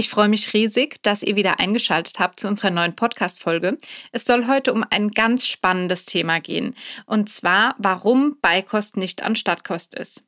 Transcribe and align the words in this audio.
Ich 0.00 0.08
freue 0.08 0.30
mich 0.30 0.54
riesig, 0.54 1.02
dass 1.02 1.22
ihr 1.22 1.36
wieder 1.36 1.60
eingeschaltet 1.60 2.20
habt 2.20 2.40
zu 2.40 2.48
unserer 2.48 2.70
neuen 2.70 2.96
Podcast-Folge. 2.96 3.76
Es 4.12 4.24
soll 4.24 4.46
heute 4.46 4.72
um 4.72 4.82
ein 4.88 5.10
ganz 5.10 5.46
spannendes 5.46 6.06
Thema 6.06 6.40
gehen. 6.40 6.74
Und 7.04 7.28
zwar, 7.28 7.74
warum 7.76 8.38
Beikost 8.40 8.96
nicht 8.96 9.22
an 9.22 9.36
Stadtkost 9.36 9.94
ist. 9.94 10.24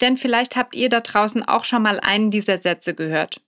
Denn 0.00 0.16
vielleicht 0.16 0.54
habt 0.54 0.76
ihr 0.76 0.88
da 0.88 1.00
draußen 1.00 1.42
auch 1.42 1.64
schon 1.64 1.82
mal 1.82 1.98
einen 1.98 2.30
dieser 2.30 2.58
Sätze 2.58 2.94
gehört. 2.94 3.40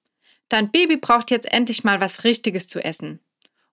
Dein 0.48 0.72
Baby 0.72 0.96
braucht 0.96 1.30
jetzt 1.30 1.52
endlich 1.52 1.84
mal 1.84 2.00
was 2.00 2.24
Richtiges 2.24 2.66
zu 2.66 2.80
essen. 2.84 3.20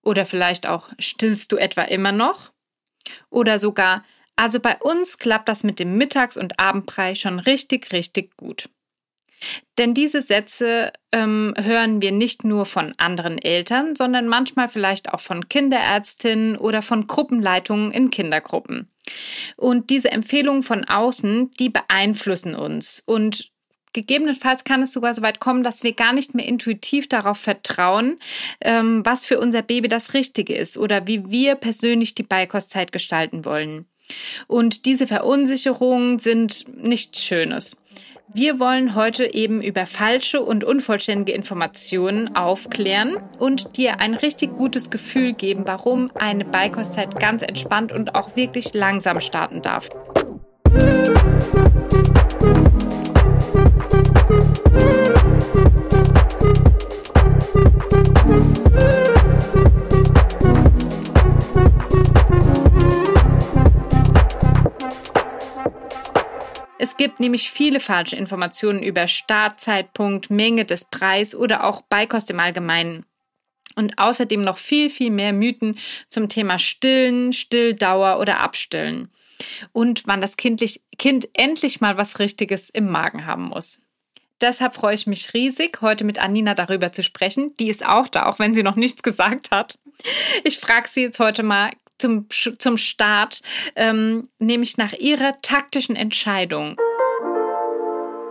Oder 0.04 0.28
vielleicht 0.28 0.68
auch, 0.68 0.90
stillst 1.00 1.52
du 1.52 1.58
etwa 1.58 1.82
immer 1.82 2.12
noch? 2.12 2.52
Oder 3.32 3.58
sogar, 3.58 4.06
also 4.36 4.60
bei 4.60 4.78
uns 4.78 5.18
klappt 5.18 5.50
das 5.50 5.64
mit 5.64 5.80
dem 5.80 5.98
Mittags- 5.98 6.38
und 6.38 6.60
Abendbrei 6.60 7.16
schon 7.16 7.40
richtig, 7.40 7.92
richtig 7.94 8.38
gut. 8.38 8.70
Denn 9.78 9.94
diese 9.94 10.22
Sätze 10.22 10.92
ähm, 11.12 11.54
hören 11.58 12.02
wir 12.02 12.12
nicht 12.12 12.44
nur 12.44 12.66
von 12.66 12.94
anderen 12.98 13.38
Eltern, 13.38 13.96
sondern 13.96 14.28
manchmal 14.28 14.70
vielleicht 14.70 15.14
auch 15.14 15.22
von 15.22 15.48
Kinderärztinnen 15.48 16.58
oder 16.58 16.82
von 16.82 17.08
Gruppenleitungen 17.08 17.92
in 17.92 18.10
Kindergruppen. 18.10 18.92
Und 19.56 19.90
diese 19.90 20.12
Empfehlungen 20.12 20.64
von 20.64 20.84
außen, 20.84 21.52
die 21.60 21.70
beeinflussen 21.70 22.56
uns. 22.56 23.02
Und 23.06 23.52
gegebenenfalls 23.94 24.64
kann 24.64 24.84
es 24.84 24.92
sogar 24.92 25.16
so 25.16 25.22
weit 25.22 25.40
kommen, 25.40 25.64
dass 25.64 25.84
wir 25.84 25.94
gar 25.94 26.14
nicht 26.14 26.36
mehr 26.36 26.46
intuitiv 26.46 27.08
darauf 27.10 27.38
vertrauen, 27.40 28.20
ähm, 28.62 29.02
was 29.06 29.26
für 29.26 29.40
unser 29.40 29.62
Baby 29.62 29.88
das 29.88 30.14
Richtige 30.14 30.56
ist 30.56 30.78
oder 30.78 31.08
wie 31.08 31.30
wir 31.32 31.56
persönlich 31.56 32.16
die 32.16 32.24
Beikostzeit 32.24 32.92
gestalten 32.92 33.46
wollen. 33.46 33.86
Und 34.48 34.86
diese 34.86 35.08
Verunsicherungen 35.08 36.20
sind 36.20 36.66
nichts 36.76 37.24
Schönes. 37.24 37.78
Wir 38.32 38.60
wollen 38.60 38.94
heute 38.94 39.34
eben 39.34 39.60
über 39.60 39.88
falsche 39.88 40.42
und 40.44 40.64
unvollständige 40.64 41.32
Informationen 41.32 42.36
aufklären 42.36 43.18
und 43.40 43.76
dir 43.76 44.00
ein 44.00 44.14
richtig 44.14 44.56
gutes 44.56 44.92
Gefühl 44.92 45.34
geben, 45.34 45.64
warum 45.66 46.12
eine 46.14 46.46
Beikostzeit 46.46 47.20
ganz 47.20 47.42
entspannt 47.42 47.92
und 47.92 48.14
auch 48.14 48.36
wirklich 48.36 48.76
langsam 48.76 49.20
starten 49.20 49.64
darf. 49.64 49.90
Es 50.72 52.19
gibt 67.00 67.22
nämlich 67.22 67.50
viele 67.50 67.80
falsche 67.80 68.18
Informationen 68.18 68.84
über 68.84 69.08
Startzeitpunkt, 69.08 70.30
Menge 70.30 70.66
des 70.66 70.84
Preis 70.84 71.34
oder 71.34 71.64
auch 71.64 71.82
Beikost 71.84 72.30
im 72.30 72.42
Allgemeinen. 72.42 73.06
Und 73.78 73.98
außerdem 73.98 74.42
noch 74.42 74.58
viel, 74.58 74.90
viel 74.90 75.10
mehr 75.10 75.32
Mythen 75.32 75.80
zum 76.10 76.28
Thema 76.28 76.60
Stillen, 76.60 77.32
Stilldauer 77.32 78.20
oder 78.20 78.42
Abstillen. 78.42 79.10
Und 79.72 80.08
wann 80.08 80.20
das 80.20 80.36
Kindlich, 80.36 80.82
Kind 80.98 81.30
endlich 81.32 81.80
mal 81.80 81.96
was 81.96 82.20
Richtiges 82.20 82.70
im 82.70 82.92
Magen 82.92 83.26
haben 83.26 83.44
muss. 83.44 83.88
Deshalb 84.42 84.76
freue 84.76 84.96
ich 84.96 85.08
mich 85.08 85.34
riesig, 85.34 85.80
heute 85.80 86.04
mit 86.04 86.20
Anina 86.20 86.54
darüber 86.54 86.92
zu 86.92 87.02
sprechen. 87.02 87.56
Die 87.62 87.70
ist 87.70 87.86
auch 87.86 88.10
da, 88.10 88.26
auch 88.26 88.40
wenn 88.40 88.54
sie 88.54 88.64
noch 88.64 88.76
nichts 88.76 89.04
gesagt 89.04 89.52
hat. 89.52 89.80
Ich 90.44 90.60
frage 90.60 90.90
sie 90.90 91.04
jetzt 91.04 91.20
heute 91.20 91.44
mal 91.44 91.72
zum, 91.98 92.28
zum 92.30 92.76
Start, 92.76 93.42
ähm, 93.78 94.28
nämlich 94.38 94.76
nach 94.76 94.92
ihrer 94.92 95.42
taktischen 95.42 95.96
Entscheidung. 95.96 96.76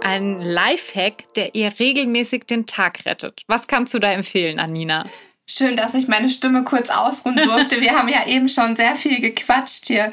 Ein 0.01 0.41
Lifehack, 0.41 1.35
der 1.35 1.55
ihr 1.55 1.73
regelmäßig 1.79 2.45
den 2.45 2.67
Tag 2.67 3.05
rettet. 3.05 3.43
Was 3.47 3.67
kannst 3.67 3.93
du 3.95 3.99
da 3.99 4.13
empfehlen, 4.13 4.59
Anina? 4.59 5.07
Schön, 5.51 5.77
dass 5.77 5.95
ich 5.95 6.09
meine 6.09 6.29
Stimme 6.29 6.63
kurz 6.63 6.91
ausruhen 6.91 7.37
durfte. 7.37 7.81
Wir 7.81 7.97
haben 7.97 8.09
ja 8.09 8.27
eben 8.27 8.51
schon 8.51 8.77
sehr 8.77 8.95
viel 8.97 9.19
gequatscht 9.23 9.87
hier. 9.87 10.13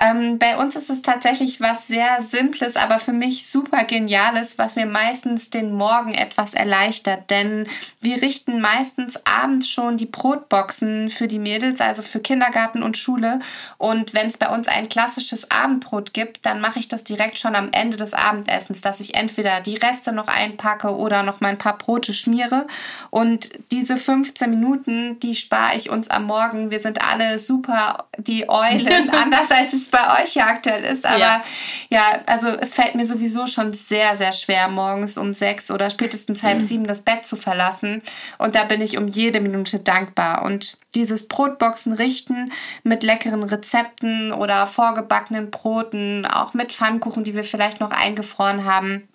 Ähm, 0.00 0.38
bei 0.38 0.56
uns 0.56 0.76
ist 0.76 0.90
es 0.90 1.02
tatsächlich 1.02 1.60
was 1.60 1.88
sehr 1.88 2.22
Simples, 2.22 2.76
aber 2.76 3.00
für 3.00 3.12
mich 3.12 3.48
super 3.48 3.82
Geniales, 3.82 4.58
was 4.58 4.76
mir 4.76 4.86
meistens 4.86 5.50
den 5.50 5.72
Morgen 5.72 6.14
etwas 6.14 6.54
erleichtert. 6.54 7.30
Denn 7.30 7.66
wir 8.00 8.22
richten 8.22 8.60
meistens 8.60 9.18
abends 9.26 9.68
schon 9.68 9.96
die 9.96 10.06
Brotboxen 10.06 11.10
für 11.10 11.26
die 11.26 11.40
Mädels, 11.40 11.80
also 11.80 12.02
für 12.02 12.20
Kindergarten 12.20 12.84
und 12.84 12.96
Schule. 12.96 13.40
Und 13.78 14.14
wenn 14.14 14.28
es 14.28 14.38
bei 14.38 14.48
uns 14.54 14.68
ein 14.68 14.88
klassisches 14.88 15.50
Abendbrot 15.50 16.14
gibt, 16.14 16.46
dann 16.46 16.60
mache 16.60 16.78
ich 16.78 16.86
das 16.86 17.02
direkt 17.02 17.40
schon 17.40 17.56
am 17.56 17.70
Ende 17.72 17.96
des 17.96 18.14
Abendessens, 18.14 18.82
dass 18.82 19.00
ich 19.00 19.16
entweder 19.16 19.60
die 19.60 19.76
Reste 19.78 20.12
noch 20.12 20.28
einpacke 20.28 20.94
oder 20.94 21.24
noch 21.24 21.40
mal 21.40 21.48
ein 21.48 21.58
paar 21.58 21.76
Brote 21.76 22.12
schmiere. 22.12 22.68
Und 23.10 23.48
diese 23.72 23.96
15 23.96 24.48
Minuten 24.48 24.75
Minuten, 24.76 25.18
die 25.20 25.34
spare 25.34 25.76
ich 25.76 25.90
uns 25.90 26.08
am 26.08 26.24
Morgen. 26.24 26.70
Wir 26.70 26.80
sind 26.80 27.02
alle 27.02 27.38
super 27.38 28.06
die 28.18 28.48
Eulen, 28.48 29.10
anders 29.12 29.50
als 29.50 29.72
es 29.72 29.88
bei 29.88 30.22
euch 30.22 30.34
ja 30.34 30.46
aktuell 30.46 30.84
ist. 30.84 31.06
Aber 31.06 31.18
ja. 31.18 31.44
ja, 31.90 32.20
also 32.26 32.48
es 32.48 32.74
fällt 32.74 32.94
mir 32.94 33.06
sowieso 33.06 33.46
schon 33.46 33.72
sehr, 33.72 34.16
sehr 34.16 34.32
schwer, 34.32 34.68
morgens 34.68 35.18
um 35.18 35.32
sechs 35.32 35.70
oder 35.70 35.90
spätestens 35.90 36.42
halb 36.42 36.58
mhm. 36.58 36.66
sieben 36.66 36.86
das 36.86 37.00
Bett 37.00 37.24
zu 37.24 37.36
verlassen. 37.36 38.02
Und 38.38 38.54
da 38.54 38.64
bin 38.64 38.80
ich 38.80 38.98
um 38.98 39.08
jede 39.08 39.40
Minute 39.40 39.78
dankbar. 39.78 40.42
Und 40.42 40.78
dieses 40.94 41.28
Brotboxen 41.28 41.92
richten 41.92 42.52
mit 42.82 43.02
leckeren 43.02 43.42
Rezepten 43.42 44.32
oder 44.32 44.66
vorgebackenen 44.66 45.50
Broten, 45.50 46.26
auch 46.26 46.54
mit 46.54 46.72
Pfannkuchen, 46.72 47.24
die 47.24 47.34
wir 47.34 47.44
vielleicht 47.44 47.80
noch 47.80 47.90
eingefroren 47.90 48.64
haben 48.64 49.08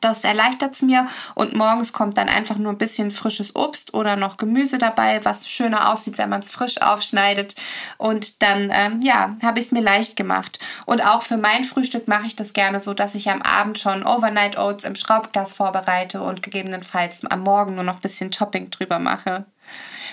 das 0.00 0.24
erleichtert 0.24 0.74
es 0.74 0.82
mir 0.82 1.08
und 1.34 1.54
morgens 1.54 1.92
kommt 1.92 2.16
dann 2.16 2.28
einfach 2.28 2.56
nur 2.56 2.72
ein 2.72 2.78
bisschen 2.78 3.10
frisches 3.10 3.56
Obst 3.56 3.92
oder 3.92 4.16
noch 4.16 4.36
Gemüse 4.36 4.78
dabei, 4.78 5.24
was 5.24 5.48
schöner 5.48 5.92
aussieht, 5.92 6.16
wenn 6.16 6.28
man 6.28 6.40
es 6.40 6.50
frisch 6.50 6.80
aufschneidet. 6.80 7.56
Und 7.98 8.42
dann, 8.42 8.70
ähm, 8.72 9.00
ja, 9.02 9.36
habe 9.42 9.58
ich 9.58 9.66
es 9.66 9.72
mir 9.72 9.82
leicht 9.82 10.16
gemacht. 10.16 10.60
Und 10.86 11.04
auch 11.04 11.22
für 11.22 11.36
mein 11.36 11.64
Frühstück 11.64 12.06
mache 12.06 12.26
ich 12.26 12.36
das 12.36 12.52
gerne 12.52 12.80
so, 12.80 12.94
dass 12.94 13.16
ich 13.16 13.30
am 13.30 13.42
Abend 13.42 13.78
schon 13.78 14.06
Overnight 14.06 14.56
Oats 14.56 14.84
im 14.84 14.94
Schraubglas 14.94 15.52
vorbereite 15.52 16.22
und 16.22 16.42
gegebenenfalls 16.42 17.24
am 17.24 17.40
Morgen 17.40 17.74
nur 17.74 17.84
noch 17.84 17.96
ein 17.96 18.02
bisschen 18.02 18.30
Topping 18.30 18.70
drüber 18.70 19.00
mache. 19.00 19.44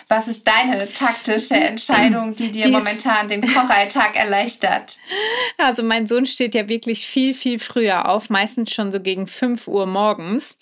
Was 0.09 0.30
ist 0.30 0.47
deine 0.47 0.91
taktische 0.91 1.56
Entscheidung, 1.56 2.34
die 2.34 2.50
dir 2.50 2.63
die 2.63 2.72
momentan 2.72 3.28
den 3.28 3.41
Kochalltag 3.41 4.16
erleichtert? 4.19 4.97
Also 5.58 5.84
mein 5.84 6.08
Sohn 6.08 6.25
steht 6.25 6.56
ja 6.56 6.69
wirklich 6.69 7.06
viel, 7.06 7.34
viel 7.34 7.59
früher 7.59 8.07
auf, 8.07 8.30
meistens 8.30 8.74
schon 8.74 8.91
so 8.91 9.02
gegen 9.02 9.28
5 9.28 9.68
Uhr 9.68 9.86
morgens. 9.86 10.59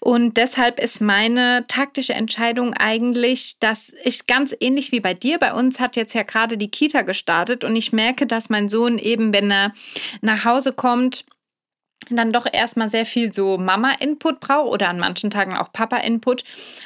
Und 0.00 0.38
deshalb 0.38 0.80
ist 0.80 1.02
meine 1.02 1.66
taktische 1.68 2.14
Entscheidung 2.14 2.72
eigentlich, 2.72 3.58
dass 3.58 3.92
ich 4.02 4.26
ganz 4.26 4.56
ähnlich 4.60 4.92
wie 4.92 5.00
bei 5.00 5.12
dir, 5.12 5.38
bei 5.38 5.52
uns 5.52 5.78
hat 5.78 5.96
jetzt 5.96 6.14
ja 6.14 6.22
gerade 6.22 6.56
die 6.56 6.70
Kita 6.70 7.02
gestartet 7.02 7.64
und 7.64 7.76
ich 7.76 7.92
merke, 7.92 8.26
dass 8.26 8.48
mein 8.48 8.70
Sohn 8.70 8.96
eben, 8.96 9.34
wenn 9.34 9.50
er 9.50 9.72
nach 10.22 10.46
Hause 10.46 10.72
kommt, 10.72 11.26
dann 12.08 12.32
doch 12.32 12.46
erstmal 12.50 12.88
sehr 12.88 13.06
viel 13.06 13.32
so 13.32 13.58
Mama-Input 13.58 14.40
brauche 14.40 14.68
oder 14.68 14.88
an 14.88 14.98
manchen 14.98 15.30
Tagen 15.30 15.56
auch 15.56 15.72
Papa-Input 15.72 16.44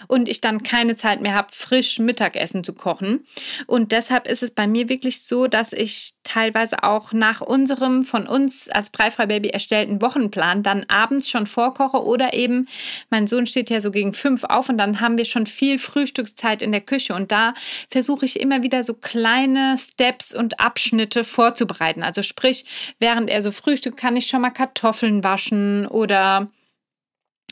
und 0.08 0.28
ich 0.28 0.40
dann 0.40 0.62
keine 0.62 0.96
Zeit 0.96 1.20
mehr 1.20 1.34
habe, 1.34 1.48
frisch 1.52 1.98
Mittagessen 1.98 2.64
zu 2.64 2.74
kochen. 2.74 3.24
Und 3.66 3.92
deshalb 3.92 4.26
ist 4.26 4.42
es 4.42 4.50
bei 4.50 4.66
mir 4.66 4.88
wirklich 4.88 5.22
so, 5.22 5.46
dass 5.46 5.72
ich 5.72 6.14
teilweise 6.24 6.82
auch 6.82 7.12
nach 7.12 7.40
unserem 7.40 8.04
von 8.04 8.26
uns 8.26 8.68
als 8.68 8.90
Breifrei-Baby 8.90 9.50
erstellten 9.50 10.02
Wochenplan 10.02 10.62
dann 10.62 10.84
abends 10.88 11.30
schon 11.30 11.46
vorkoche 11.46 12.02
oder 12.02 12.34
eben, 12.34 12.66
mein 13.10 13.26
Sohn 13.26 13.46
steht 13.46 13.70
ja 13.70 13.80
so 13.80 13.90
gegen 13.90 14.12
fünf 14.12 14.44
auf 14.44 14.68
und 14.68 14.78
dann 14.78 15.00
haben 15.00 15.16
wir 15.16 15.24
schon 15.24 15.46
viel 15.46 15.78
Frühstückszeit 15.78 16.60
in 16.60 16.72
der 16.72 16.80
Küche 16.80 17.14
und 17.14 17.30
da 17.30 17.54
versuche 17.88 18.24
ich 18.24 18.40
immer 18.40 18.62
wieder 18.62 18.82
so 18.82 18.94
kleine 18.94 19.76
Steps 19.78 20.34
und 20.34 20.60
Abschnitte 20.60 21.24
vorzubereiten. 21.24 22.02
Also 22.02 22.22
sprich, 22.22 22.64
während 22.98 23.30
er 23.30 23.42
so 23.42 23.52
frühstückt, 23.52 23.98
kann 23.98 24.16
ich 24.16 24.26
schon 24.26 24.40
mal 24.40 24.50
Kartoffeln 24.50 25.03
Kartoffeln 25.04 25.24
waschen 25.24 25.86
oder 25.86 26.48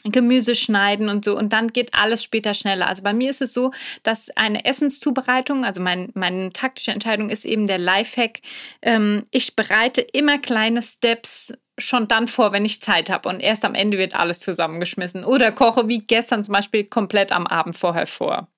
Gemüse 0.04 0.56
schneiden 0.56 1.08
und 1.08 1.24
so 1.24 1.38
und 1.38 1.52
dann 1.52 1.68
geht 1.68 1.94
alles 1.94 2.24
später 2.24 2.54
schneller. 2.54 2.88
Also 2.88 3.04
bei 3.04 3.12
mir 3.12 3.30
ist 3.30 3.40
es 3.40 3.54
so, 3.54 3.70
dass 4.02 4.30
eine 4.30 4.64
Essenszubereitung, 4.64 5.64
also 5.64 5.80
mein, 5.80 6.10
meine 6.14 6.50
taktische 6.50 6.90
Entscheidung 6.90 7.30
ist 7.30 7.44
eben 7.44 7.68
der 7.68 7.78
Lifehack. 7.78 8.40
Ähm, 8.80 9.26
ich 9.30 9.54
bereite 9.54 10.00
immer 10.00 10.38
kleine 10.38 10.82
Steps 10.82 11.52
schon 11.78 12.08
dann 12.08 12.26
vor, 12.26 12.52
wenn 12.52 12.64
ich 12.64 12.82
Zeit 12.82 13.10
habe 13.10 13.28
und 13.28 13.38
erst 13.38 13.64
am 13.64 13.76
Ende 13.76 13.96
wird 13.96 14.16
alles 14.16 14.40
zusammengeschmissen 14.40 15.24
oder 15.24 15.52
koche 15.52 15.86
wie 15.86 16.00
gestern 16.00 16.42
zum 16.42 16.54
Beispiel 16.54 16.82
komplett 16.84 17.30
am 17.30 17.46
Abend 17.46 17.76
vorher 17.76 18.08
vor. 18.08 18.48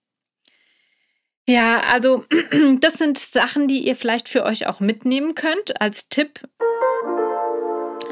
Ja, 1.47 1.83
also 1.93 2.25
das 2.81 2.95
sind 2.95 3.19
Sachen, 3.19 3.69
die 3.69 3.87
ihr 3.87 3.97
vielleicht 3.97 4.31
für 4.31 4.45
euch 4.45 4.67
auch 4.67 4.81
mitnehmen 4.81 5.35
könnt 5.35 5.79
als 5.79 6.09
Tipp. 6.09 6.41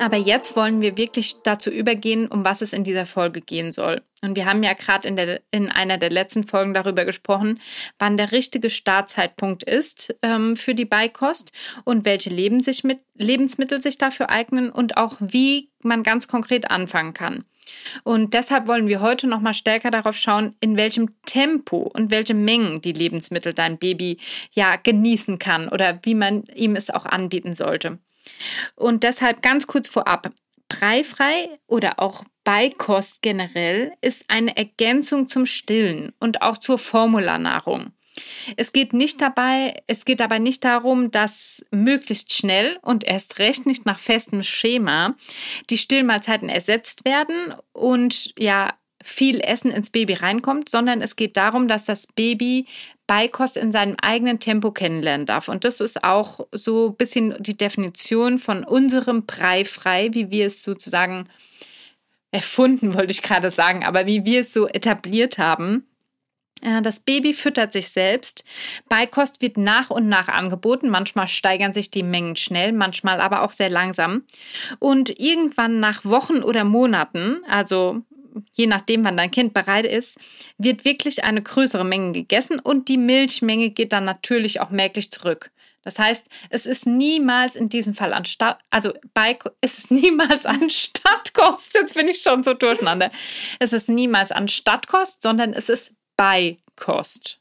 Aber 0.02 0.16
jetzt 0.16 0.56
wollen 0.56 0.80
wir 0.80 0.96
wirklich 0.96 1.36
dazu 1.44 1.70
übergehen, 1.70 2.26
um 2.26 2.44
was 2.44 2.60
es 2.60 2.72
in 2.72 2.82
dieser 2.82 3.06
Folge 3.06 3.40
gehen 3.40 3.70
soll. 3.70 4.02
Und 4.20 4.34
wir 4.34 4.46
haben 4.46 4.64
ja 4.64 4.72
gerade 4.72 5.06
in, 5.06 5.16
in 5.52 5.70
einer 5.70 5.96
der 5.96 6.10
letzten 6.10 6.42
Folgen 6.42 6.74
darüber 6.74 7.04
gesprochen, 7.04 7.60
wann 8.00 8.16
der 8.16 8.32
richtige 8.32 8.68
Startzeitpunkt 8.68 9.62
ist 9.62 10.12
ähm, 10.22 10.56
für 10.56 10.74
die 10.74 10.86
Beikost 10.86 11.52
und 11.84 12.04
welche 12.04 12.30
Lebens 12.30 12.64
sich 12.64 12.82
mit, 12.82 12.98
Lebensmittel 13.14 13.80
sich 13.80 13.96
dafür 13.96 14.28
eignen 14.28 14.70
und 14.70 14.96
auch 14.96 15.18
wie 15.20 15.70
man 15.82 16.02
ganz 16.02 16.26
konkret 16.26 16.68
anfangen 16.72 17.14
kann. 17.14 17.44
Und 18.02 18.34
deshalb 18.34 18.66
wollen 18.66 18.88
wir 18.88 19.02
heute 19.02 19.28
noch 19.28 19.40
mal 19.40 19.54
stärker 19.54 19.92
darauf 19.92 20.16
schauen, 20.16 20.56
in 20.58 20.76
welchem 20.76 21.10
Tempo 21.26 21.76
und 21.76 22.10
welche 22.10 22.34
Mengen 22.34 22.80
die 22.80 22.92
Lebensmittel 22.92 23.54
dein 23.54 23.78
Baby 23.78 24.18
ja 24.50 24.74
genießen 24.74 25.38
kann 25.38 25.68
oder 25.68 26.00
wie 26.02 26.16
man 26.16 26.42
ihm 26.56 26.74
es 26.74 26.90
auch 26.90 27.06
anbieten 27.06 27.54
sollte. 27.54 28.00
Und 28.76 29.04
deshalb 29.04 29.42
ganz 29.42 29.66
kurz 29.66 29.88
vorab, 29.88 30.32
Breifrei 30.68 31.50
oder 31.66 32.00
auch 32.00 32.24
Beikost 32.44 33.22
generell 33.22 33.92
ist 34.00 34.24
eine 34.28 34.56
Ergänzung 34.56 35.28
zum 35.28 35.46
Stillen 35.46 36.12
und 36.18 36.42
auch 36.42 36.58
zur 36.58 36.78
Formularnahrung. 36.78 37.92
Es 38.56 38.72
geht 38.72 38.92
nicht 38.92 39.20
dabei, 39.20 39.80
es 39.86 40.04
geht 40.04 40.20
dabei 40.20 40.38
nicht 40.38 40.64
darum, 40.64 41.10
dass 41.10 41.64
möglichst 41.70 42.34
schnell 42.34 42.78
und 42.82 43.04
erst 43.04 43.38
recht 43.38 43.64
nicht 43.64 43.86
nach 43.86 43.98
festem 43.98 44.42
Schema 44.42 45.16
die 45.70 45.78
Stillmahlzeiten 45.78 46.48
ersetzt 46.48 47.04
werden 47.04 47.54
und 47.72 48.34
ja 48.38 48.74
viel 49.02 49.40
Essen 49.40 49.70
ins 49.70 49.90
Baby 49.90 50.14
reinkommt, 50.14 50.68
sondern 50.68 51.00
es 51.00 51.16
geht 51.16 51.36
darum, 51.36 51.68
dass 51.68 51.86
das 51.86 52.06
Baby 52.06 52.66
Beikost 53.12 53.58
in 53.58 53.72
seinem 53.72 53.96
eigenen 54.00 54.38
Tempo 54.38 54.70
kennenlernen 54.70 55.26
darf. 55.26 55.48
Und 55.48 55.66
das 55.66 55.82
ist 55.82 56.02
auch 56.02 56.46
so 56.50 56.88
ein 56.88 56.96
bisschen 56.96 57.36
die 57.40 57.58
Definition 57.58 58.38
von 58.38 58.64
unserem 58.64 59.26
Breifrei, 59.26 60.08
wie 60.12 60.30
wir 60.30 60.46
es 60.46 60.62
sozusagen 60.62 61.28
erfunden, 62.30 62.94
wollte 62.94 63.10
ich 63.10 63.20
gerade 63.20 63.50
sagen, 63.50 63.84
aber 63.84 64.06
wie 64.06 64.24
wir 64.24 64.40
es 64.40 64.54
so 64.54 64.66
etabliert 64.66 65.36
haben. 65.36 65.86
Das 66.82 67.00
Baby 67.00 67.34
füttert 67.34 67.74
sich 67.74 67.88
selbst. 67.88 68.44
Beikost 68.88 69.42
wird 69.42 69.58
nach 69.58 69.90
und 69.90 70.08
nach 70.08 70.28
angeboten. 70.28 70.88
Manchmal 70.88 71.28
steigern 71.28 71.74
sich 71.74 71.90
die 71.90 72.04
Mengen 72.04 72.36
schnell, 72.36 72.72
manchmal 72.72 73.20
aber 73.20 73.42
auch 73.42 73.52
sehr 73.52 73.68
langsam. 73.68 74.22
Und 74.78 75.20
irgendwann 75.20 75.80
nach 75.80 76.06
Wochen 76.06 76.38
oder 76.38 76.64
Monaten, 76.64 77.44
also 77.46 78.04
je 78.52 78.66
nachdem, 78.66 79.04
wann 79.04 79.16
dein 79.16 79.30
Kind 79.30 79.54
bereit 79.54 79.86
ist, 79.86 80.18
wird 80.58 80.84
wirklich 80.84 81.24
eine 81.24 81.42
größere 81.42 81.84
Menge 81.84 82.12
gegessen 82.12 82.58
und 82.58 82.88
die 82.88 82.98
Milchmenge 82.98 83.70
geht 83.70 83.92
dann 83.92 84.04
natürlich 84.04 84.60
auch 84.60 84.70
merklich 84.70 85.10
zurück. 85.10 85.50
Das 85.84 85.98
heißt, 85.98 86.26
es 86.50 86.66
ist 86.66 86.86
niemals 86.86 87.56
in 87.56 87.68
diesem 87.68 87.94
Fall 87.94 88.12
an 88.12 88.24
Stadt, 88.24 88.58
also 88.70 88.92
bei, 89.14 89.36
es 89.60 89.78
ist 89.78 89.90
niemals 89.90 90.46
an 90.46 90.70
Stadtkost, 90.70 91.74
jetzt 91.74 91.94
bin 91.94 92.08
ich 92.08 92.22
schon 92.22 92.42
so 92.42 92.54
durcheinander. 92.54 93.10
Es 93.58 93.72
ist 93.72 93.88
niemals 93.88 94.32
an 94.32 94.48
Stadtkost, 94.48 95.22
sondern 95.22 95.52
es 95.52 95.68
ist 95.68 95.94
Beikost. 96.16 97.40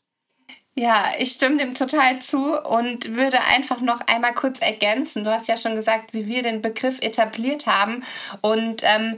Ja, 0.73 1.11
ich 1.19 1.33
stimme 1.33 1.57
dem 1.57 1.75
total 1.75 2.19
zu 2.19 2.57
und 2.57 3.15
würde 3.15 3.43
einfach 3.43 3.81
noch 3.81 3.99
einmal 4.07 4.33
kurz 4.33 4.61
ergänzen. 4.61 5.25
Du 5.25 5.31
hast 5.31 5.49
ja 5.49 5.57
schon 5.57 5.75
gesagt, 5.75 6.13
wie 6.13 6.27
wir 6.27 6.43
den 6.43 6.61
Begriff 6.61 6.99
etabliert 7.01 7.67
haben. 7.67 8.05
Und 8.39 8.81
ähm, 8.83 9.17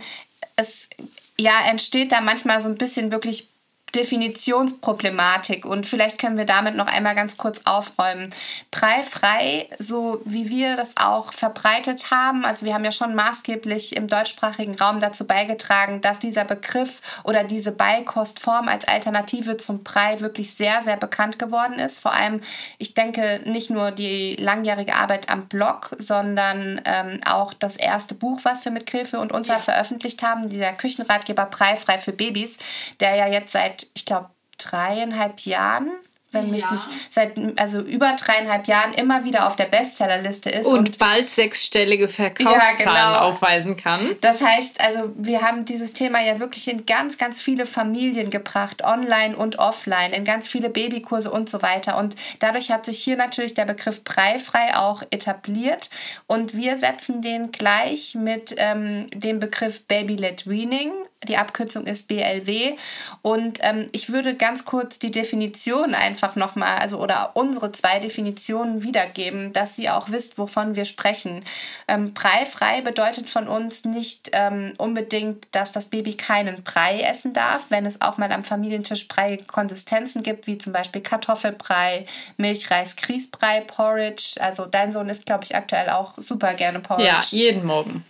es 0.55 0.89
ja, 1.39 1.65
entsteht 1.67 2.11
da 2.11 2.21
manchmal 2.21 2.61
so 2.61 2.69
ein 2.69 2.75
bisschen 2.75 3.11
wirklich 3.11 3.52
Definitionsproblematik 3.95 5.65
und 5.65 5.85
vielleicht 5.85 6.19
können 6.19 6.37
wir 6.37 6.45
damit 6.45 6.75
noch 6.75 6.87
einmal 6.87 7.15
ganz 7.15 7.37
kurz 7.37 7.61
aufräumen. 7.65 8.29
Preifrei, 8.71 9.67
so 9.77 10.21
wie 10.25 10.49
wir 10.49 10.75
das 10.75 10.97
auch 10.97 11.31
verbreitet 11.31 12.09
haben, 12.11 12.43
also 12.45 12.65
wir 12.65 12.73
haben 12.73 12.83
ja 12.83 12.91
schon 12.91 13.13
maßgeblich 13.15 13.95
im 13.95 14.07
deutschsprachigen 14.07 14.75
Raum 14.75 14.99
dazu 14.99 15.27
beigetragen, 15.27 16.01
dass 16.01 16.19
dieser 16.19 16.43
Begriff 16.43 17.01
oder 17.23 17.43
diese 17.43 17.71
Beikostform 17.71 18.67
als 18.67 18.87
Alternative 18.87 19.57
zum 19.57 19.83
Brei 19.83 20.19
wirklich 20.21 20.53
sehr, 20.53 20.81
sehr 20.81 20.97
bekannt 20.97 21.37
geworden 21.37 21.79
ist. 21.79 21.99
Vor 21.99 22.13
allem, 22.13 22.41
ich 22.77 22.93
denke, 22.93 23.41
nicht 23.45 23.69
nur 23.69 23.91
die 23.91 24.35
langjährige 24.35 24.95
Arbeit 24.95 25.29
am 25.29 25.47
Blog, 25.47 25.91
sondern 25.97 26.81
ähm, 26.85 27.19
auch 27.29 27.53
das 27.53 27.75
erste 27.75 28.15
Buch, 28.15 28.39
was 28.43 28.65
wir 28.65 28.71
mit 28.71 28.89
Hilfe 28.89 29.19
und 29.19 29.31
Unser 29.31 29.53
ja. 29.55 29.59
veröffentlicht 29.59 30.23
haben, 30.23 30.49
dieser 30.49 30.71
Küchenratgeber 30.73 31.45
Preifrei 31.45 31.97
für 31.97 32.11
Babys, 32.11 32.57
der 32.99 33.15
ja 33.15 33.27
jetzt 33.27 33.51
seit 33.51 33.82
ich 33.93 34.05
glaube, 34.05 34.29
dreieinhalb 34.57 35.41
Jahren 35.41 35.91
wenn 36.33 36.49
mich 36.49 36.63
ja. 36.63 36.71
nicht 36.71 36.87
seit 37.09 37.59
also 37.59 37.79
über 37.79 38.15
dreieinhalb 38.19 38.67
Jahren 38.67 38.93
immer 38.93 39.23
wieder 39.23 39.47
auf 39.47 39.55
der 39.55 39.65
Bestsellerliste 39.65 40.49
ist 40.49 40.65
und, 40.65 40.79
und 40.79 40.97
bald 40.97 41.29
sechsstellige 41.29 42.07
Verkaufszahlen 42.09 42.95
ja, 42.95 43.13
genau. 43.13 43.29
aufweisen 43.29 43.77
kann. 43.77 44.15
Das 44.21 44.41
heißt, 44.41 44.81
also 44.81 45.13
wir 45.15 45.41
haben 45.41 45.63
dieses 45.65 45.93
Thema 45.93 46.21
ja 46.21 46.39
wirklich 46.39 46.67
in 46.67 46.85
ganz 46.85 47.17
ganz 47.17 47.41
viele 47.41 47.65
Familien 47.65 48.29
gebracht, 48.29 48.83
online 48.83 49.37
und 49.37 49.59
offline, 49.59 50.11
in 50.11 50.25
ganz 50.25 50.47
viele 50.47 50.69
Babykurse 50.69 51.31
und 51.31 51.49
so 51.49 51.61
weiter 51.61 51.97
und 51.97 52.15
dadurch 52.39 52.71
hat 52.71 52.85
sich 52.85 53.01
hier 53.01 53.15
natürlich 53.15 53.53
der 53.53 53.65
Begriff 53.65 54.03
Breifrei 54.03 54.75
auch 54.75 55.03
etabliert 55.11 55.89
und 56.27 56.55
wir 56.55 56.77
setzen 56.77 57.21
den 57.21 57.51
gleich 57.51 58.15
mit 58.15 58.55
ähm, 58.57 59.07
dem 59.13 59.39
Begriff 59.39 59.85
Baby-led 59.85 60.47
Weaning 60.47 60.91
die 61.27 61.37
Abkürzung 61.37 61.85
ist 61.85 62.07
BLW. 62.07 62.75
Und 63.21 63.59
ähm, 63.61 63.87
ich 63.91 64.09
würde 64.09 64.35
ganz 64.35 64.65
kurz 64.65 64.99
die 64.99 65.11
Definition 65.11 65.95
einfach 65.95 66.35
nochmal, 66.35 66.77
also 66.79 66.99
oder 66.99 67.31
unsere 67.35 67.71
zwei 67.71 67.99
Definitionen 67.99 68.83
wiedergeben, 68.83 69.53
dass 69.53 69.77
ihr 69.77 69.95
auch 69.95 70.09
wisst, 70.09 70.37
wovon 70.37 70.75
wir 70.75 70.85
sprechen. 70.85 71.43
Ähm, 71.87 72.13
Breifrei 72.13 72.81
bedeutet 72.81 73.29
von 73.29 73.47
uns 73.47 73.85
nicht 73.85 74.29
ähm, 74.33 74.73
unbedingt, 74.77 75.47
dass 75.51 75.71
das 75.71 75.85
Baby 75.85 76.15
keinen 76.15 76.63
Brei 76.63 77.01
essen 77.01 77.33
darf, 77.33 77.69
wenn 77.69 77.85
es 77.85 78.01
auch 78.01 78.17
mal 78.17 78.31
am 78.31 78.43
Familientisch 78.43 79.07
breiige 79.07 79.45
Konsistenzen 79.45 80.23
gibt, 80.23 80.47
wie 80.47 80.57
zum 80.57 80.73
Beispiel 80.73 81.01
Kartoffelbrei, 81.01 82.05
Milchreis, 82.37 82.95
Grießbrei, 82.95 83.61
Porridge. 83.61 84.35
Also 84.39 84.65
dein 84.65 84.91
Sohn 84.91 85.09
isst, 85.09 85.25
glaube 85.25 85.43
ich, 85.43 85.55
aktuell 85.55 85.89
auch 85.89 86.13
super 86.17 86.53
gerne 86.53 86.79
Porridge. 86.79 87.07
Ja, 87.07 87.23
jeden 87.29 87.65
Morgen. 87.65 88.05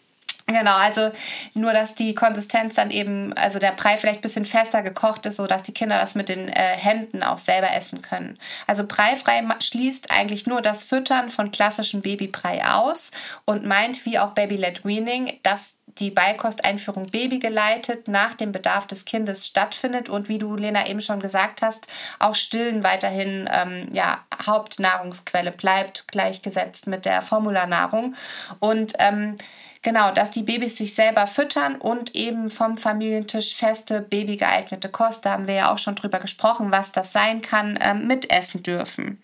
Genau, 0.47 0.75
also 0.75 1.11
nur, 1.53 1.71
dass 1.71 1.95
die 1.95 2.13
Konsistenz 2.15 2.75
dann 2.75 2.91
eben, 2.91 3.31
also 3.33 3.59
der 3.59 3.71
Brei 3.71 3.95
vielleicht 3.95 4.19
ein 4.19 4.23
bisschen 4.23 4.45
fester 4.45 4.81
gekocht 4.81 5.25
ist, 5.25 5.37
sodass 5.37 5.63
die 5.63 5.73
Kinder 5.73 5.97
das 5.97 6.15
mit 6.15 6.27
den 6.27 6.49
äh, 6.49 6.75
Händen 6.75 7.23
auch 7.23 7.37
selber 7.37 7.73
essen 7.73 8.01
können. 8.01 8.37
Also 8.67 8.85
breifrei 8.85 9.41
schließt 9.59 10.11
eigentlich 10.11 10.45
nur 10.45 10.61
das 10.61 10.83
Füttern 10.83 11.29
von 11.29 11.51
klassischem 11.51 12.01
Babybrei 12.01 12.65
aus 12.65 13.11
und 13.45 13.65
meint, 13.65 14.05
wie 14.05 14.19
auch 14.19 14.31
Baby-led 14.31 14.83
Weaning, 14.83 15.39
dass 15.43 15.77
die 15.99 16.11
Beikosteinführung 16.11 17.07
babygeleitet 17.07 18.07
nach 18.07 18.33
dem 18.33 18.51
Bedarf 18.51 18.87
des 18.87 19.05
Kindes 19.05 19.47
stattfindet 19.47 20.09
und 20.09 20.27
wie 20.27 20.39
du, 20.39 20.55
Lena, 20.55 20.87
eben 20.87 21.01
schon 21.01 21.19
gesagt 21.19 21.61
hast, 21.61 21.87
auch 22.19 22.35
Stillen 22.35 22.83
weiterhin 22.83 23.49
ähm, 23.53 23.87
ja, 23.93 24.19
Hauptnahrungsquelle 24.45 25.51
bleibt, 25.51 26.07
gleichgesetzt 26.07 26.87
mit 26.87 27.05
der 27.05 27.21
Formularnahrung. 27.21 28.15
Und 28.59 28.93
ähm, 28.99 29.37
Genau, 29.83 30.11
dass 30.11 30.31
die 30.31 30.43
Babys 30.43 30.77
sich 30.77 30.95
selber 30.95 31.27
füttern 31.27 31.75
und 31.75 32.15
eben 32.15 32.49
vom 32.49 32.77
Familientisch 32.77 33.53
feste, 33.53 33.99
babygeeignete 34.01 34.87
Kost, 34.87 35.25
da 35.25 35.31
haben 35.31 35.47
wir 35.47 35.55
ja 35.55 35.73
auch 35.73 35.77
schon 35.77 35.95
drüber 35.95 36.19
gesprochen, 36.19 36.71
was 36.71 36.93
das 36.93 37.11
sein 37.11 37.41
kann, 37.41 37.77
ähm, 37.81 38.07
mitessen 38.07 38.63
dürfen. 38.63 39.21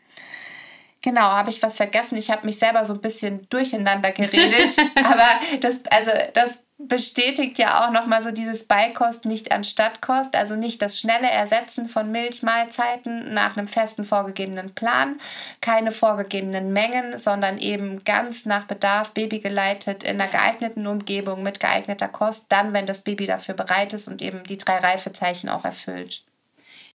Genau, 1.01 1.21
habe 1.21 1.49
ich 1.49 1.63
was 1.63 1.77
vergessen? 1.77 2.17
Ich 2.17 2.29
habe 2.29 2.45
mich 2.45 2.59
selber 2.59 2.83
so 2.83 2.93
ein 2.93 2.99
bisschen 2.99 3.47
durcheinander 3.49 4.11
geredet. 4.11 4.75
aber 4.95 5.29
das, 5.61 5.79
also 5.89 6.11
das 6.33 6.65
bestätigt 6.81 7.59
ja 7.59 7.85
auch 7.85 7.91
nochmal 7.91 8.23
so 8.23 8.31
dieses 8.31 8.63
Beikost 8.63 9.25
nicht 9.25 9.51
an 9.51 9.65
Stadtkost, 9.65 10.35
also 10.35 10.55
nicht 10.55 10.81
das 10.81 10.97
schnelle 10.97 11.29
Ersetzen 11.29 11.89
von 11.89 12.09
Milchmahlzeiten 12.09 13.33
nach 13.33 13.57
einem 13.57 13.67
festen 13.67 14.05
vorgegebenen 14.05 14.73
Plan, 14.73 15.19
keine 15.59 15.91
vorgegebenen 15.91 16.71
Mengen, 16.71 17.17
sondern 17.17 17.57
eben 17.57 18.03
ganz 18.05 18.45
nach 18.45 18.63
Bedarf 18.63 19.11
babygeleitet 19.11 20.05
in 20.05 20.21
einer 20.21 20.31
geeigneten 20.31 20.87
Umgebung 20.87 21.43
mit 21.43 21.59
geeigneter 21.59 22.07
Kost, 22.07 22.45
dann, 22.49 22.71
wenn 22.71 22.85
das 22.85 23.01
Baby 23.01 23.27
dafür 23.27 23.55
bereit 23.55 23.91
ist 23.91 24.07
und 24.07 24.21
eben 24.21 24.43
die 24.43 24.57
drei 24.57 24.77
Reifezeichen 24.77 25.49
auch 25.49 25.65
erfüllt. 25.65 26.23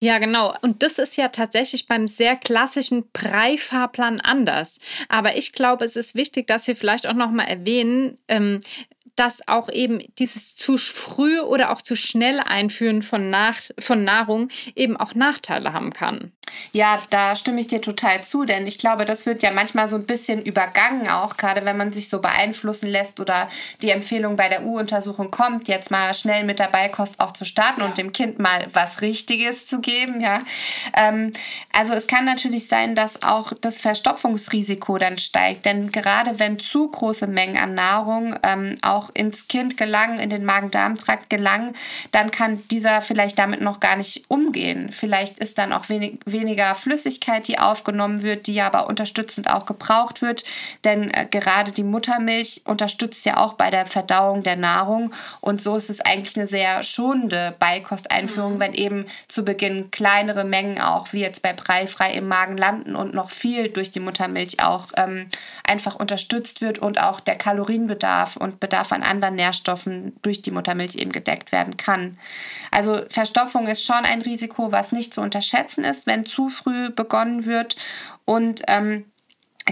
Ja, 0.02 0.18
genau. 0.18 0.54
Und 0.62 0.82
das 0.82 0.98
ist 0.98 1.18
ja 1.18 1.28
tatsächlich 1.28 1.86
beim 1.86 2.08
sehr 2.08 2.38
klassischen 2.38 3.10
Brei-Fahrplan 3.12 4.22
anders. 4.22 4.80
Aber 5.10 5.36
ich 5.36 5.52
glaube, 5.52 5.84
es 5.84 5.98
ist 5.98 6.16
wichtig, 6.16 6.48
dass 6.48 6.68
wir 6.68 6.76
vielleicht 6.78 7.06
auch 7.06 7.14
noch 7.14 7.32
mal 7.32 7.44
erwähnen, 7.44 8.18
ähm, 8.30 8.62
dass 9.20 9.46
auch 9.50 9.70
eben 9.70 10.00
dieses 10.18 10.56
zu 10.56 10.78
früh 10.78 11.42
oder 11.42 11.72
auch 11.72 11.82
zu 11.82 11.96
schnell 11.96 12.40
Einführen 12.40 13.02
von, 13.02 13.30
Nach 13.30 13.60
von 13.78 14.06
Nahrung 14.06 14.48
eben 14.76 14.96
auch 14.96 15.14
Nachteile 15.14 15.74
haben 15.74 15.92
kann. 15.92 16.32
Ja, 16.72 17.00
da 17.10 17.36
stimme 17.36 17.62
ich 17.62 17.68
dir 17.68 17.82
total 17.82 18.24
zu, 18.24 18.46
denn 18.46 18.68
ich 18.68 18.78
glaube, 18.78 19.06
das 19.06 19.26
wird 19.26 19.44
ja 19.44 19.52
manchmal 19.52 19.90
so 19.90 19.96
ein 19.96 20.06
bisschen 20.06 20.44
übergangen, 20.44 21.10
auch 21.10 21.38
gerade 21.38 21.66
wenn 21.66 21.78
man 21.78 21.92
sich 21.92 22.10
so 22.10 22.20
beeinflussen 22.20 22.88
lässt 22.88 23.20
oder 23.20 23.50
die 23.82 23.90
Empfehlung 23.90 24.36
bei 24.36 24.50
der 24.50 24.64
U-Untersuchung 24.64 25.32
kommt, 25.32 25.68
jetzt 25.68 25.92
mal 25.92 26.14
schnell 26.14 26.44
mit 26.44 26.60
der 26.60 26.68
Beikost 26.68 27.20
auch 27.20 27.32
zu 27.32 27.46
starten 27.46 27.82
ja. 27.82 27.88
und 27.88 27.98
dem 27.98 28.12
Kind 28.12 28.40
mal 28.40 28.68
was 28.74 29.02
Richtiges 29.02 29.68
zu 29.68 29.80
geben. 29.80 30.22
Ja, 30.22 30.40
ähm, 30.96 31.32
also 31.74 31.94
es 31.94 32.08
kann 32.08 32.26
natürlich 32.26 32.68
sein, 32.68 32.96
dass 32.96 33.24
auch 33.24 33.54
das 33.62 33.80
Verstopfungsrisiko 33.80 34.98
dann 34.98 35.18
steigt, 35.18 35.66
denn 35.66 35.92
gerade 35.92 36.40
wenn 36.40 36.60
zu 36.60 36.90
große 36.90 37.28
Mengen 37.28 37.58
an 37.58 37.76
Nahrung 37.76 38.36
ähm, 38.44 38.76
auch 38.82 39.10
ins 39.14 39.48
Kind 39.48 39.78
gelangen, 39.78 40.20
in 40.20 40.30
den 40.30 40.46
Magen-Darm-Trakt 40.46 41.30
gelangen, 41.30 41.74
dann 42.12 42.32
kann 42.32 42.62
dieser 42.70 43.02
vielleicht 43.02 43.40
damit 43.40 43.62
noch 43.62 43.80
gar 43.80 43.96
nicht 43.96 44.24
umgehen. 44.28 44.92
Vielleicht 44.92 45.40
ist 45.40 45.58
dann 45.58 45.74
auch 45.74 45.90
wenig, 45.90 46.20
wenig 46.26 46.39
weniger 46.40 46.74
Flüssigkeit, 46.76 47.48
die 47.48 47.60
aufgenommen 47.60 48.22
wird, 48.22 48.48
die 48.48 48.62
aber 48.62 48.88
unterstützend 48.88 49.50
auch 49.50 49.66
gebraucht 49.66 50.22
wird. 50.22 50.44
Denn 50.84 51.12
äh, 51.12 51.28
gerade 51.30 51.72
die 51.72 51.84
Muttermilch 51.84 52.62
unterstützt 52.66 53.26
ja 53.26 53.38
auch 53.38 53.54
bei 53.54 53.70
der 53.70 53.86
Verdauung 53.86 54.44
der 54.44 54.56
Nahrung. 54.56 55.14
Und 55.42 55.62
so 55.62 55.76
ist 55.76 55.90
es 55.90 56.02
eigentlich 56.02 56.38
eine 56.38 56.48
sehr 56.48 56.84
schonende 56.84 57.56
Beikosteinführung, 57.60 58.56
mhm. 58.56 58.60
wenn 58.60 58.74
eben 58.74 59.06
zu 59.28 59.44
Beginn 59.44 59.92
kleinere 59.92 60.44
Mengen 60.44 60.80
auch, 60.80 61.12
wie 61.14 61.22
jetzt 61.22 61.42
bei 61.42 61.54
Breifrei, 61.54 62.14
im 62.14 62.28
Magen 62.28 62.58
landen 62.58 62.96
und 62.96 63.14
noch 63.14 63.30
viel 63.30 63.70
durch 63.70 63.92
die 63.92 64.00
Muttermilch 64.00 64.64
auch 64.64 64.88
ähm, 64.98 65.28
einfach 65.64 65.96
unterstützt 65.96 66.62
wird 66.62 66.80
und 66.80 67.02
auch 67.02 67.20
der 67.20 67.36
Kalorienbedarf 67.36 68.38
und 68.38 68.60
Bedarf 68.60 68.92
an 68.92 69.04
anderen 69.04 69.36
Nährstoffen 69.36 70.14
durch 70.22 70.42
die 70.42 70.52
Muttermilch 70.52 70.96
eben 70.96 71.12
gedeckt 71.12 71.52
werden 71.52 71.78
kann. 71.78 72.18
Also 72.72 73.02
Verstopfung 73.10 73.68
ist 73.68 73.84
schon 73.84 74.06
ein 74.06 74.22
Risiko, 74.22 74.72
was 74.72 74.92
nicht 74.92 75.14
zu 75.14 75.22
unterschätzen 75.22 75.84
ist, 75.84 76.08
wenn 76.08 76.26
zu 76.30 76.50
früh 76.50 76.90
begonnen 76.90 77.46
wird. 77.46 77.76
Und 78.26 78.62
ähm, 78.68 79.06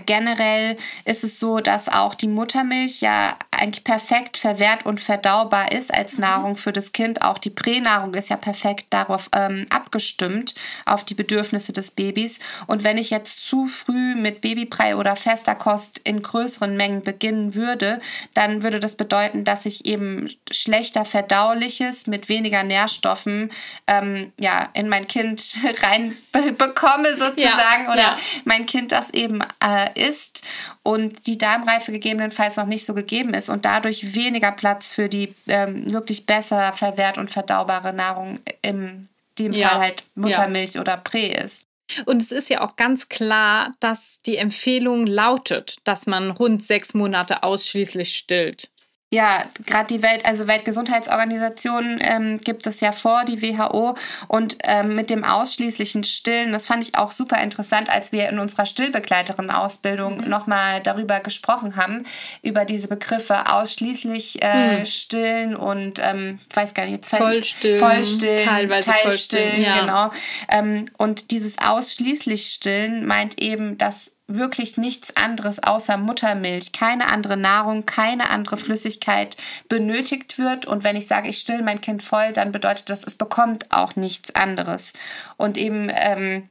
Generell 0.05 0.77
ist 1.05 1.23
es 1.23 1.39
so, 1.39 1.59
dass 1.59 1.89
auch 1.89 2.15
die 2.15 2.27
Muttermilch 2.27 3.01
ja 3.01 3.37
eigentlich 3.57 3.83
perfekt 3.83 4.37
verwehrt 4.37 4.85
und 4.85 5.01
verdaubar 5.01 5.71
ist 5.71 5.93
als 5.93 6.17
mhm. 6.17 6.21
Nahrung 6.21 6.55
für 6.55 6.73
das 6.73 6.91
Kind. 6.91 7.21
Auch 7.21 7.37
die 7.37 7.49
Pränahrung 7.49 8.13
ist 8.13 8.29
ja 8.29 8.37
perfekt 8.37 8.85
darauf 8.89 9.29
ähm, 9.35 9.65
abgestimmt, 9.69 10.55
auf 10.85 11.03
die 11.03 11.13
Bedürfnisse 11.13 11.73
des 11.73 11.91
Babys. 11.91 12.39
Und 12.67 12.83
wenn 12.83 12.97
ich 12.97 13.09
jetzt 13.09 13.45
zu 13.45 13.67
früh 13.67 14.15
mit 14.15 14.41
Babybrei 14.41 14.95
oder 14.95 15.15
fester 15.15 15.55
Kost 15.55 15.99
in 16.03 16.21
größeren 16.21 16.75
Mengen 16.75 17.03
beginnen 17.03 17.55
würde, 17.55 17.99
dann 18.33 18.63
würde 18.63 18.79
das 18.79 18.95
bedeuten, 18.95 19.43
dass 19.43 19.65
ich 19.65 19.85
eben 19.85 20.29
schlechter 20.51 21.05
verdauliches 21.05 22.07
mit 22.07 22.29
weniger 22.29 22.63
Nährstoffen 22.63 23.51
ähm, 23.87 24.31
ja, 24.39 24.69
in 24.73 24.89
mein 24.89 25.07
Kind 25.07 25.57
rein 25.83 26.15
bekomme 26.57 27.15
sozusagen 27.17 27.85
ja, 27.85 27.91
oder 27.91 28.01
ja. 28.01 28.17
mein 28.45 28.65
Kind 28.65 28.91
das 28.91 29.09
eben 29.11 29.41
äh, 29.63 30.09
ist 30.09 30.43
und 30.83 31.27
die 31.27 31.37
Darmreife 31.37 31.91
gegebenenfalls 31.91 32.55
noch 32.55 32.65
nicht 32.65 32.85
so 32.85 32.93
gegeben 32.93 33.33
ist 33.33 33.46
und 33.49 33.65
dadurch 33.65 34.13
weniger 34.15 34.51
Platz 34.51 34.91
für 34.91 35.09
die 35.09 35.33
ähm, 35.47 35.91
wirklich 35.91 36.25
besser 36.25 36.73
verwehrt 36.73 37.17
und 37.17 37.31
verdaubare 37.31 37.93
Nahrung 37.93 38.39
im 38.61 39.07
dem 39.39 39.53
ja. 39.53 39.69
Fall 39.69 39.79
halt 39.79 40.03
Muttermilch 40.15 40.73
ja. 40.73 40.81
oder 40.81 40.97
Prä 40.97 41.27
ist. 41.27 41.65
Und 42.05 42.21
es 42.21 42.31
ist 42.31 42.49
ja 42.49 42.61
auch 42.61 42.75
ganz 42.75 43.07
klar, 43.07 43.73
dass 43.79 44.21
die 44.25 44.37
Empfehlung 44.37 45.07
lautet, 45.07 45.77
dass 45.85 46.05
man 46.05 46.31
rund 46.31 46.65
sechs 46.65 46.93
Monate 46.93 47.43
ausschließlich 47.43 48.17
stillt. 48.17 48.69
Ja, 49.09 49.45
gerade 49.65 49.87
die 49.87 50.03
Welt, 50.03 50.25
also 50.25 50.47
Weltgesundheitsorganisation 50.47 51.97
ähm, 52.01 52.39
gibt 52.39 52.67
es 52.67 52.81
ja 52.81 52.91
vor, 52.91 53.23
die 53.23 53.41
WHO. 53.41 53.95
Und 54.27 54.57
ähm, 54.65 54.95
mit 54.95 55.09
dem 55.09 55.23
ausschließlichen 55.23 56.03
Stillen, 56.03 56.51
das 56.51 56.67
fand 56.67 56.83
ich 56.83 56.97
auch 56.97 57.11
super 57.11 57.41
interessant, 57.41 57.89
als 57.89 58.11
wir 58.11 58.27
in 58.27 58.37
unserer 58.37 58.65
Stillbegleiterin-Ausbildung 58.65 60.17
mhm. 60.17 60.29
nochmal 60.29 60.81
darüber 60.83 61.21
gesprochen 61.21 61.77
haben, 61.77 62.03
über 62.41 62.65
diese 62.65 62.89
Begriffe 62.89 63.49
ausschließlich 63.49 64.41
äh, 64.41 64.79
mhm. 64.79 64.85
stillen 64.85 65.55
und 65.55 65.99
ähm, 65.99 66.39
ich 66.49 66.55
weiß 66.57 66.73
gar 66.73 66.83
nicht, 66.83 66.95
jetzt 66.95 67.15
Vollstillen, 67.15 67.79
Vollstillen 67.79 68.45
teilweise 68.45 68.91
Teilstillen, 68.91 69.51
Vollstillen, 69.51 69.61
ja. 69.63 69.79
genau. 69.79 70.11
Ähm, 70.49 70.85
und 70.97 71.31
dieses 71.31 71.59
ausschließlich 71.59 72.47
Stillen 72.49 73.05
meint 73.05 73.39
eben, 73.39 73.77
dass 73.77 74.16
wirklich 74.27 74.77
nichts 74.77 75.15
anderes 75.15 75.63
außer 75.63 75.97
Muttermilch, 75.97 76.73
keine 76.73 77.07
andere 77.07 77.37
Nahrung, 77.37 77.85
keine 77.85 78.29
andere 78.29 78.57
Flüssigkeit 78.57 79.37
benötigt 79.69 80.37
wird. 80.37 80.65
Und 80.65 80.83
wenn 80.83 80.97
ich 80.97 81.07
sage, 81.07 81.29
ich 81.29 81.39
still 81.39 81.61
mein 81.61 81.81
Kind 81.81 82.03
voll, 82.03 82.33
dann 82.33 82.51
bedeutet 82.51 82.89
das, 82.89 83.03
es 83.05 83.15
bekommt 83.15 83.71
auch 83.71 83.95
nichts 83.95 84.35
anderes. 84.35 84.91
Und 85.37 85.57
eben, 85.57 85.89
ähm, 85.93 86.49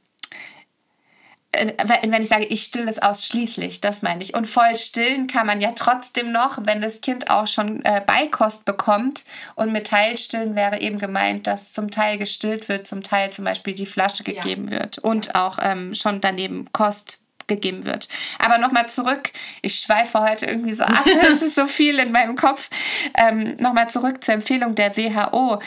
äh, 1.51 1.71
wenn 2.09 2.21
ich 2.23 2.29
sage, 2.29 2.45
ich 2.45 2.63
still 2.63 2.89
es 2.89 2.99
ausschließlich, 2.99 3.79
das 3.79 4.01
meine 4.01 4.23
ich. 4.23 4.33
Und 4.33 4.47
voll 4.47 4.75
stillen 4.75 5.27
kann 5.27 5.45
man 5.45 5.61
ja 5.61 5.71
trotzdem 5.73 6.31
noch, 6.31 6.57
wenn 6.63 6.81
das 6.81 7.01
Kind 7.01 7.29
auch 7.29 7.45
schon 7.45 7.85
äh, 7.85 8.01
Beikost 8.03 8.65
bekommt. 8.65 9.23
Und 9.53 9.71
mit 9.71 9.87
Teilstillen 9.87 10.55
wäre 10.55 10.81
eben 10.81 10.97
gemeint, 10.97 11.45
dass 11.45 11.73
zum 11.73 11.91
Teil 11.91 12.17
gestillt 12.17 12.69
wird, 12.69 12.87
zum 12.87 13.03
Teil 13.03 13.29
zum 13.29 13.45
Beispiel 13.45 13.75
die 13.75 13.85
Flasche 13.85 14.23
gegeben 14.23 14.71
ja. 14.71 14.79
wird 14.79 14.97
und 14.97 15.35
auch 15.35 15.59
ähm, 15.61 15.93
schon 15.93 16.21
daneben 16.21 16.71
Kost 16.73 17.19
gegeben 17.47 17.85
wird. 17.85 18.07
Aber 18.39 18.57
nochmal 18.57 18.87
zurück, 18.89 19.31
ich 19.61 19.75
schweife 19.79 20.19
heute 20.19 20.45
irgendwie 20.45 20.73
so 20.73 20.83
ab, 20.83 21.05
es 21.31 21.41
ist 21.41 21.55
so 21.55 21.65
viel 21.65 21.99
in 21.99 22.11
meinem 22.11 22.35
Kopf. 22.35 22.69
Ähm, 23.15 23.55
nochmal 23.59 23.89
zurück 23.89 24.23
zur 24.23 24.35
Empfehlung 24.35 24.75
der 24.75 24.95
WHO 24.95 25.59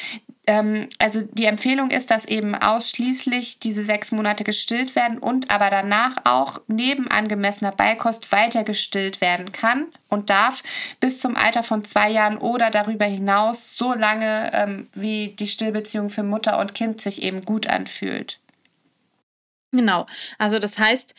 ähm, 0.50 0.88
also 0.98 1.22
die 1.22 1.44
Empfehlung 1.44 1.90
ist, 1.90 2.10
dass 2.10 2.24
eben 2.24 2.56
ausschließlich 2.56 3.60
diese 3.60 3.84
sechs 3.84 4.10
Monate 4.10 4.42
gestillt 4.42 4.96
werden 4.96 5.18
und 5.18 5.48
aber 5.50 5.70
danach 5.70 6.16
auch 6.24 6.58
neben 6.66 7.08
angemessener 7.08 7.70
Beikost 7.70 8.32
weiter 8.32 8.64
gestillt 8.64 9.20
werden 9.20 9.52
kann 9.52 9.86
und 10.08 10.28
darf 10.28 10.64
bis 10.98 11.20
zum 11.20 11.36
Alter 11.36 11.62
von 11.62 11.84
zwei 11.84 12.10
Jahren 12.10 12.36
oder 12.36 12.70
darüber 12.70 13.04
hinaus 13.04 13.76
so 13.76 13.94
lange, 13.94 14.50
ähm, 14.52 14.88
wie 14.92 15.28
die 15.28 15.46
Stillbeziehung 15.46 16.10
für 16.10 16.24
Mutter 16.24 16.58
und 16.58 16.74
Kind 16.74 17.00
sich 17.00 17.22
eben 17.22 17.44
gut 17.44 17.68
anfühlt. 17.68 18.40
Genau, 19.72 20.06
also 20.38 20.58
das 20.58 20.80
heißt, 20.80 21.14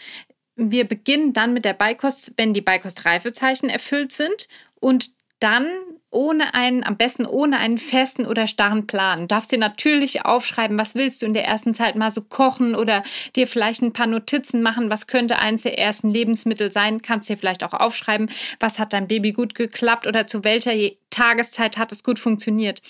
wir 0.70 0.88
beginnen 0.88 1.34
dann 1.34 1.54
mit 1.54 1.66
der 1.66 1.74
Beikost, 1.74 2.34
wenn 2.38 2.54
die 2.54 2.62
Beikostreifezeichen 2.62 3.70
erfüllt 3.70 4.12
sind. 4.12 4.48
Und 4.80 5.12
dann 5.40 5.66
ohne 6.12 6.54
einen, 6.54 6.84
am 6.84 6.98
besten 6.98 7.26
ohne 7.26 7.58
einen 7.58 7.78
festen 7.78 8.26
oder 8.26 8.46
starren 8.46 8.86
Plan. 8.86 9.22
Du 9.22 9.28
darfst 9.28 9.52
dir 9.52 9.58
natürlich 9.58 10.26
aufschreiben, 10.26 10.78
was 10.78 10.94
willst 10.94 11.22
du 11.22 11.26
in 11.26 11.34
der 11.34 11.46
ersten 11.46 11.74
Zeit 11.74 11.96
mal 11.96 12.12
so 12.12 12.22
kochen 12.22 12.76
oder 12.76 13.02
dir 13.36 13.48
vielleicht 13.48 13.82
ein 13.82 13.94
paar 13.94 14.08
Notizen 14.08 14.62
machen, 14.62 14.92
was 14.92 15.08
könnte 15.08 15.40
eines 15.40 15.64
der 15.64 15.80
ersten 15.80 16.10
Lebensmittel 16.10 16.72
sein. 16.72 17.02
Kannst 17.02 17.30
dir 17.30 17.38
vielleicht 17.38 17.64
auch 17.64 17.74
aufschreiben, 17.74 18.30
was 18.60 18.78
hat 18.78 18.94
dein 18.94 19.08
Baby 19.08 19.32
gut 19.32 19.56
geklappt 19.56 20.06
oder 20.06 20.28
zu 20.28 20.44
welcher 20.44 20.74
Tageszeit 21.12 21.78
hat 21.78 21.92
es 21.92 22.04
gut 22.04 22.20
funktioniert. 22.20 22.82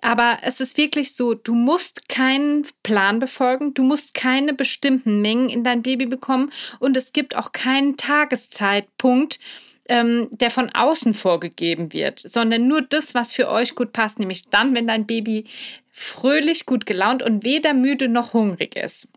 Aber 0.00 0.38
es 0.42 0.60
ist 0.60 0.76
wirklich 0.76 1.14
so, 1.14 1.34
du 1.34 1.54
musst 1.54 2.08
keinen 2.08 2.66
Plan 2.82 3.18
befolgen, 3.18 3.74
du 3.74 3.82
musst 3.82 4.14
keine 4.14 4.52
bestimmten 4.52 5.20
Mengen 5.20 5.48
in 5.48 5.64
dein 5.64 5.82
Baby 5.82 6.06
bekommen 6.06 6.50
und 6.80 6.96
es 6.96 7.12
gibt 7.12 7.36
auch 7.36 7.52
keinen 7.52 7.96
Tageszeitpunkt, 7.96 9.38
ähm, 9.88 10.28
der 10.30 10.50
von 10.50 10.70
außen 10.74 11.14
vorgegeben 11.14 11.92
wird, 11.92 12.20
sondern 12.20 12.68
nur 12.68 12.82
das, 12.82 13.14
was 13.14 13.32
für 13.32 13.48
euch 13.48 13.74
gut 13.74 13.92
passt, 13.92 14.18
nämlich 14.18 14.48
dann, 14.50 14.74
wenn 14.74 14.86
dein 14.86 15.06
Baby 15.06 15.44
fröhlich, 15.90 16.66
gut 16.66 16.86
gelaunt 16.86 17.22
und 17.22 17.44
weder 17.44 17.74
müde 17.74 18.08
noch 18.08 18.32
hungrig 18.32 18.76
ist. 18.76 19.08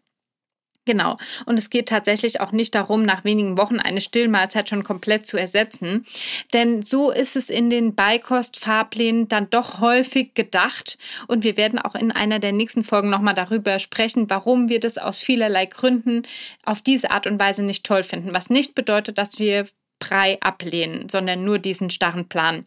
Genau. 0.85 1.17
Und 1.45 1.59
es 1.59 1.69
geht 1.69 1.89
tatsächlich 1.89 2.41
auch 2.41 2.51
nicht 2.51 2.73
darum, 2.73 3.03
nach 3.03 3.23
wenigen 3.23 3.55
Wochen 3.55 3.79
eine 3.79 4.01
Stillmahlzeit 4.01 4.67
schon 4.67 4.83
komplett 4.83 5.27
zu 5.27 5.37
ersetzen. 5.37 6.07
Denn 6.53 6.81
so 6.81 7.11
ist 7.11 7.35
es 7.35 7.51
in 7.51 7.69
den 7.69 7.93
Beikostfahrplänen 7.93 9.27
dann 9.27 9.47
doch 9.51 9.79
häufig 9.79 10.33
gedacht. 10.33 10.97
Und 11.27 11.43
wir 11.43 11.55
werden 11.55 11.77
auch 11.77 11.93
in 11.93 12.11
einer 12.11 12.39
der 12.39 12.51
nächsten 12.51 12.83
Folgen 12.83 13.11
nochmal 13.11 13.35
darüber 13.35 13.77
sprechen, 13.77 14.27
warum 14.31 14.69
wir 14.69 14.79
das 14.79 14.97
aus 14.97 15.19
vielerlei 15.19 15.67
Gründen 15.67 16.23
auf 16.63 16.81
diese 16.81 17.11
Art 17.11 17.27
und 17.27 17.39
Weise 17.39 17.61
nicht 17.61 17.85
toll 17.85 18.01
finden. 18.01 18.33
Was 18.33 18.49
nicht 18.49 18.73
bedeutet, 18.73 19.19
dass 19.19 19.37
wir 19.37 19.67
Brei 20.01 20.37
ablehnen, 20.41 21.07
sondern 21.07 21.45
nur 21.45 21.59
diesen 21.59 21.89
starren 21.89 22.27
Plan. 22.27 22.65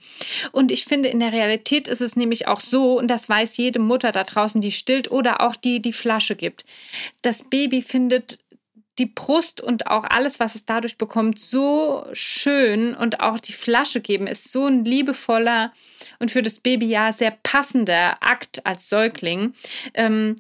Und 0.52 0.72
ich 0.72 0.84
finde, 0.84 1.10
in 1.10 1.20
der 1.20 1.32
Realität 1.32 1.88
ist 1.88 2.00
es 2.00 2.16
nämlich 2.16 2.46
auch 2.48 2.60
so, 2.60 2.98
und 2.98 3.08
das 3.08 3.28
weiß 3.28 3.56
jede 3.56 3.80
Mutter 3.80 4.12
da 4.12 4.24
draußen, 4.24 4.60
die 4.60 4.70
stillt 4.70 5.10
oder 5.10 5.40
auch 5.42 5.56
die 5.56 5.82
die 5.82 5.92
Flasche 5.92 6.36
gibt. 6.36 6.64
Das 7.22 7.44
Baby 7.50 7.82
findet 7.82 8.38
die 8.98 9.06
Brust 9.06 9.60
und 9.60 9.88
auch 9.88 10.04
alles, 10.04 10.38
was 10.38 10.54
es 10.54 10.66
dadurch 10.66 10.96
bekommt, 10.98 11.40
so 11.40 12.06
schön 12.12 12.94
und 12.94 13.20
auch 13.20 13.40
die 13.40 13.52
Flasche 13.52 14.00
geben 14.00 14.28
ist 14.28 14.52
so 14.52 14.66
ein 14.66 14.84
liebevoller 14.84 15.72
und 16.20 16.30
für 16.30 16.42
das 16.42 16.60
Baby 16.60 16.86
ja 16.86 17.12
sehr 17.12 17.32
passender 17.42 18.16
Akt 18.20 18.64
als 18.64 18.88
Säugling. 18.88 19.54
Ähm, 19.94 20.36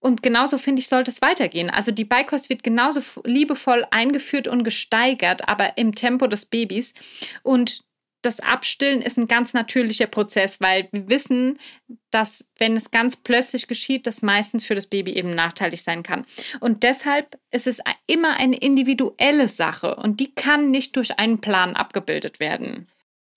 und 0.00 0.22
genauso 0.22 0.58
finde 0.58 0.80
ich, 0.80 0.88
sollte 0.88 1.10
es 1.10 1.22
weitergehen. 1.22 1.70
Also 1.70 1.90
die 1.90 2.04
Beikost 2.04 2.50
wird 2.50 2.62
genauso 2.62 3.00
liebevoll 3.24 3.84
eingeführt 3.90 4.46
und 4.46 4.62
gesteigert, 4.62 5.48
aber 5.48 5.76
im 5.76 5.94
Tempo 5.94 6.26
des 6.28 6.46
Babys. 6.46 6.94
Und 7.42 7.82
das 8.22 8.40
Abstillen 8.40 9.00
ist 9.00 9.16
ein 9.16 9.28
ganz 9.28 9.54
natürlicher 9.54 10.06
Prozess, 10.06 10.60
weil 10.60 10.88
wir 10.92 11.08
wissen, 11.08 11.58
dass 12.10 12.50
wenn 12.58 12.76
es 12.76 12.90
ganz 12.90 13.16
plötzlich 13.16 13.68
geschieht, 13.68 14.06
das 14.06 14.22
meistens 14.22 14.64
für 14.64 14.74
das 14.74 14.88
Baby 14.88 15.12
eben 15.12 15.30
nachteilig 15.30 15.82
sein 15.82 16.02
kann. 16.02 16.26
Und 16.60 16.82
deshalb 16.82 17.38
ist 17.50 17.66
es 17.66 17.80
immer 18.06 18.36
eine 18.36 18.56
individuelle 18.56 19.48
Sache 19.48 19.96
und 19.96 20.20
die 20.20 20.34
kann 20.34 20.70
nicht 20.70 20.96
durch 20.96 21.18
einen 21.18 21.40
Plan 21.40 21.76
abgebildet 21.76 22.40
werden. 22.40 22.88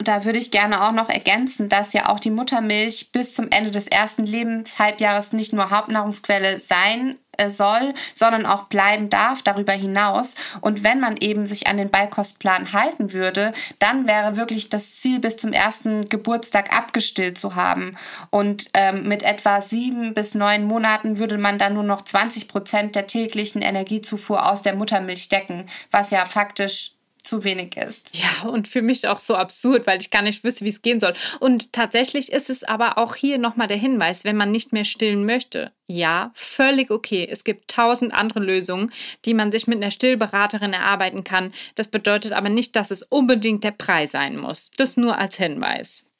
Da 0.07 0.25
würde 0.25 0.39
ich 0.39 0.51
gerne 0.51 0.83
auch 0.83 0.91
noch 0.91 1.09
ergänzen, 1.09 1.69
dass 1.69 1.93
ja 1.93 2.09
auch 2.09 2.19
die 2.19 2.31
Muttermilch 2.31 3.11
bis 3.11 3.33
zum 3.33 3.49
Ende 3.49 3.71
des 3.71 3.87
ersten 3.87 4.23
Lebenshalbjahres 4.25 5.33
nicht 5.33 5.53
nur 5.53 5.69
Hauptnahrungsquelle 5.69 6.59
sein 6.59 7.17
äh, 7.37 7.49
soll, 7.49 7.93
sondern 8.13 8.45
auch 8.45 8.65
bleiben 8.65 9.09
darf 9.09 9.41
darüber 9.41 9.73
hinaus. 9.73 10.35
Und 10.61 10.83
wenn 10.83 10.99
man 10.99 11.17
eben 11.17 11.45
sich 11.45 11.67
an 11.67 11.77
den 11.77 11.89
Beikostplan 11.89 12.73
halten 12.73 13.13
würde, 13.13 13.53
dann 13.79 14.07
wäre 14.07 14.35
wirklich 14.35 14.69
das 14.69 14.97
Ziel, 14.97 15.19
bis 15.19 15.37
zum 15.37 15.53
ersten 15.53 16.07
Geburtstag 16.09 16.75
abgestillt 16.75 17.37
zu 17.37 17.55
haben. 17.55 17.95
Und 18.29 18.69
ähm, 18.73 19.07
mit 19.07 19.23
etwa 19.23 19.61
sieben 19.61 20.13
bis 20.13 20.35
neun 20.35 20.65
Monaten 20.65 21.17
würde 21.17 21.37
man 21.37 21.57
dann 21.57 21.73
nur 21.73 21.83
noch 21.83 22.01
20 22.01 22.47
Prozent 22.47 22.95
der 22.95 23.07
täglichen 23.07 23.61
Energiezufuhr 23.61 24.49
aus 24.49 24.61
der 24.61 24.75
Muttermilch 24.75 25.29
decken, 25.29 25.67
was 25.89 26.11
ja 26.11 26.25
faktisch 26.25 26.93
zu 27.23 27.43
wenig 27.43 27.77
ist. 27.77 28.15
Ja, 28.15 28.49
und 28.49 28.67
für 28.67 28.81
mich 28.81 29.07
auch 29.07 29.19
so 29.19 29.35
absurd, 29.35 29.87
weil 29.87 29.99
ich 29.99 30.11
gar 30.11 30.21
nicht 30.21 30.43
wüsste, 30.43 30.65
wie 30.65 30.69
es 30.69 30.81
gehen 30.81 30.99
soll. 30.99 31.13
Und 31.39 31.73
tatsächlich 31.73 32.31
ist 32.31 32.49
es 32.49 32.63
aber 32.63 32.97
auch 32.97 33.15
hier 33.15 33.37
nochmal 33.37 33.67
der 33.67 33.77
Hinweis, 33.77 34.23
wenn 34.23 34.37
man 34.37 34.51
nicht 34.51 34.73
mehr 34.73 34.85
stillen 34.85 35.25
möchte. 35.25 35.71
Ja, 35.87 36.31
völlig 36.35 36.89
okay. 36.89 37.27
Es 37.29 37.43
gibt 37.43 37.69
tausend 37.69 38.13
andere 38.13 38.39
Lösungen, 38.39 38.91
die 39.25 39.33
man 39.33 39.51
sich 39.51 39.67
mit 39.67 39.77
einer 39.77 39.91
Stillberaterin 39.91 40.73
erarbeiten 40.73 41.23
kann. 41.23 41.51
Das 41.75 41.89
bedeutet 41.89 42.31
aber 42.31 42.49
nicht, 42.49 42.75
dass 42.75 42.91
es 42.91 43.03
unbedingt 43.03 43.63
der 43.63 43.71
Preis 43.71 44.11
sein 44.11 44.37
muss. 44.37 44.71
Das 44.77 44.97
nur 44.97 45.17
als 45.17 45.37
Hinweis 45.37 46.10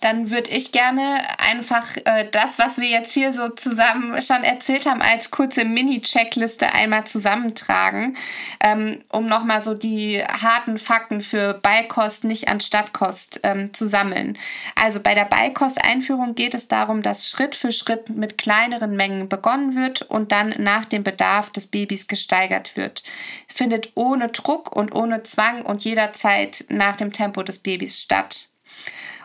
dann 0.00 0.30
würde 0.30 0.50
ich 0.50 0.72
gerne 0.72 1.20
einfach 1.38 1.96
äh, 2.04 2.26
das, 2.30 2.58
was 2.58 2.78
wir 2.78 2.88
jetzt 2.88 3.12
hier 3.12 3.32
so 3.32 3.48
zusammen 3.48 4.20
schon 4.22 4.44
erzählt 4.44 4.86
haben, 4.86 5.02
als 5.02 5.30
kurze 5.30 5.64
Mini-Checkliste 5.64 6.72
einmal 6.72 7.04
zusammentragen, 7.04 8.16
ähm, 8.60 9.02
um 9.10 9.26
nochmal 9.26 9.62
so 9.62 9.74
die 9.74 10.22
harten 10.22 10.78
Fakten 10.78 11.20
für 11.20 11.54
Beikost 11.54 12.24
nicht 12.24 12.48
an 12.48 12.60
Stadtkost 12.60 13.40
ähm, 13.42 13.72
zu 13.72 13.88
sammeln. 13.88 14.38
Also 14.74 15.00
bei 15.00 15.14
der 15.14 15.24
Beikosteinführung 15.24 16.34
geht 16.34 16.54
es 16.54 16.68
darum, 16.68 17.02
dass 17.02 17.28
Schritt 17.28 17.54
für 17.54 17.72
Schritt 17.72 18.10
mit 18.10 18.38
kleineren 18.38 18.96
Mengen 18.96 19.28
begonnen 19.28 19.74
wird 19.74 20.02
und 20.02 20.32
dann 20.32 20.54
nach 20.58 20.84
dem 20.84 21.02
Bedarf 21.02 21.50
des 21.50 21.66
Babys 21.66 22.08
gesteigert 22.08 22.76
wird. 22.76 23.02
Findet 23.52 23.92
ohne 23.94 24.28
Druck 24.28 24.74
und 24.74 24.94
ohne 24.94 25.22
Zwang 25.22 25.62
und 25.62 25.84
jederzeit 25.84 26.64
nach 26.68 26.96
dem 26.96 27.12
Tempo 27.12 27.42
des 27.42 27.58
Babys 27.58 28.00
statt. 28.00 28.48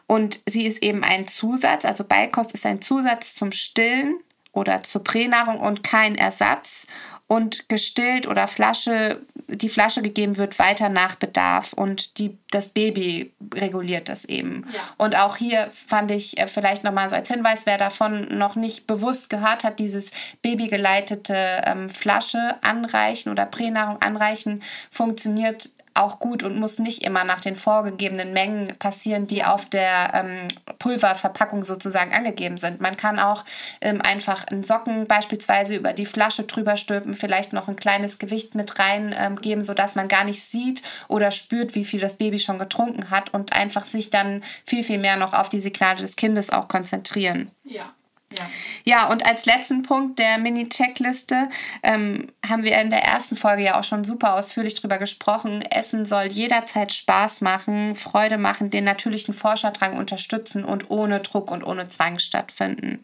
Und 0.08 0.40
sie 0.46 0.66
ist 0.66 0.84
eben 0.84 1.04
ein 1.04 1.28
Zusatz, 1.28 1.86
also 1.86 2.04
Beikost 2.04 2.54
ist 2.54 2.66
ein 2.66 2.82
Zusatz 2.82 3.36
zum 3.36 3.52
Stillen 3.52 4.20
oder 4.52 4.84
zur 4.84 5.04
Pränahrung 5.04 5.60
und 5.60 5.84
kein 5.84 6.16
Ersatz. 6.16 6.88
Und 7.28 7.70
gestillt 7.70 8.28
oder 8.28 8.46
Flasche, 8.46 9.22
die 9.48 9.70
Flasche 9.70 10.02
gegeben 10.02 10.36
wird 10.36 10.60
weiter 10.60 10.90
nach 10.90 11.16
Bedarf 11.16 11.72
und 11.72 12.18
die, 12.18 12.38
das 12.50 12.74
Baby 12.74 13.32
reguliert 13.56 14.10
das 14.10 14.26
eben. 14.26 14.68
Ja. 14.74 14.82
Und 14.98 15.16
auch 15.18 15.38
hier 15.38 15.70
fand 15.72 16.12
ich 16.12 16.38
äh, 16.38 16.48
vielleicht 16.48 16.84
nochmal 16.84 17.10
so 17.10 17.16
als 17.16 17.30
Hinweis, 17.30 17.66
wer 17.66 17.78
davon 17.78 18.38
noch 18.38 18.58
nicht 18.58 18.86
bewusst 18.86 19.30
gehört 19.30 19.64
hat, 19.64 19.80
dieses 19.80 20.12
babygeleitete 20.42 21.62
ähm, 21.64 21.90
Flasche 21.90 22.58
anreichen 22.64 23.32
oder 23.32 23.46
Pränahrung 23.46 24.02
anreichen 24.02 24.62
funktioniert 24.90 25.70
auch 25.94 26.20
gut 26.20 26.44
und 26.44 26.58
muss 26.58 26.80
nicht 26.80 27.04
immer 27.04 27.24
nach 27.24 27.42
den 27.42 27.56
vorgegebenen 27.56 28.34
Mengen 28.34 28.76
passieren, 28.78 29.28
die 29.28 29.44
auf 29.44 29.66
der 29.66 30.12
ähm, 30.14 30.48
Pulververpackung 30.80 31.64
sozusagen 31.64 32.14
angegeben 32.14 32.58
sind. 32.58 32.80
Man 32.82 32.98
kann 32.98 33.20
auch 33.20 33.44
ähm, 33.82 34.02
einfach 34.02 34.46
einen 34.48 34.64
Socken 34.64 35.06
beispielsweise 35.08 35.76
über 35.76 35.94
die 35.94 36.06
Flasche 36.06 36.44
drüber 36.44 36.78
stülpen, 36.78 37.14
vielleicht 37.14 37.54
noch 37.54 37.68
ein 37.68 37.76
kleines 37.76 38.20
Gewicht 38.20 38.56
mit 38.56 38.80
reingeben, 38.80 39.62
ähm, 39.62 39.66
sodass 39.66 39.96
man 39.96 40.08
gar 40.08 40.24
nicht 40.24 40.44
sieht 40.44 40.82
oder 41.08 41.32
spürt, 41.32 41.76
wie 41.76 41.86
viel 41.86 42.00
das 42.00 42.18
Baby 42.18 42.40
schon 42.40 42.60
getrunken 42.60 43.10
hat 43.10 43.34
und 43.34 43.54
einfach 43.54 43.86
sich 43.86 44.10
dann 44.10 44.44
viel, 44.66 44.84
viel 44.84 44.98
mehr 44.98 45.18
noch 45.18 45.34
auf 45.34 45.50
die 45.50 45.62
Signale 45.62 46.00
des 46.00 46.16
Kindes 46.16 46.50
auch 46.50 46.68
konzentrieren. 46.68 47.52
Ja. 47.64 47.94
Ja. 48.38 48.46
ja, 48.86 49.10
und 49.10 49.26
als 49.26 49.46
letzten 49.46 49.84
Punkt 49.84 50.20
der 50.20 50.38
Mini-Checkliste 50.38 51.50
ähm, 51.84 52.28
haben 52.48 52.64
wir 52.64 52.80
in 52.80 52.90
der 52.90 53.04
ersten 53.04 53.36
Folge 53.36 53.64
ja 53.64 53.80
auch 53.80 53.84
schon 53.84 54.04
super 54.04 54.36
ausführlich 54.36 54.76
drüber 54.76 54.98
gesprochen. 54.98 55.62
Essen 55.70 56.06
soll 56.06 56.26
jederzeit 56.26 56.94
Spaß 56.94 57.42
machen, 57.42 57.96
Freude 57.96 58.38
machen, 58.38 58.70
den 58.70 58.86
natürlichen 58.86 59.34
Forscherdrang 59.34 59.98
unterstützen 59.98 60.64
und 60.64 60.90
ohne 60.90 61.20
Druck 61.20 61.52
und 61.52 61.64
ohne 61.64 61.90
Zwang 61.90 62.20
stattfinden. 62.20 63.04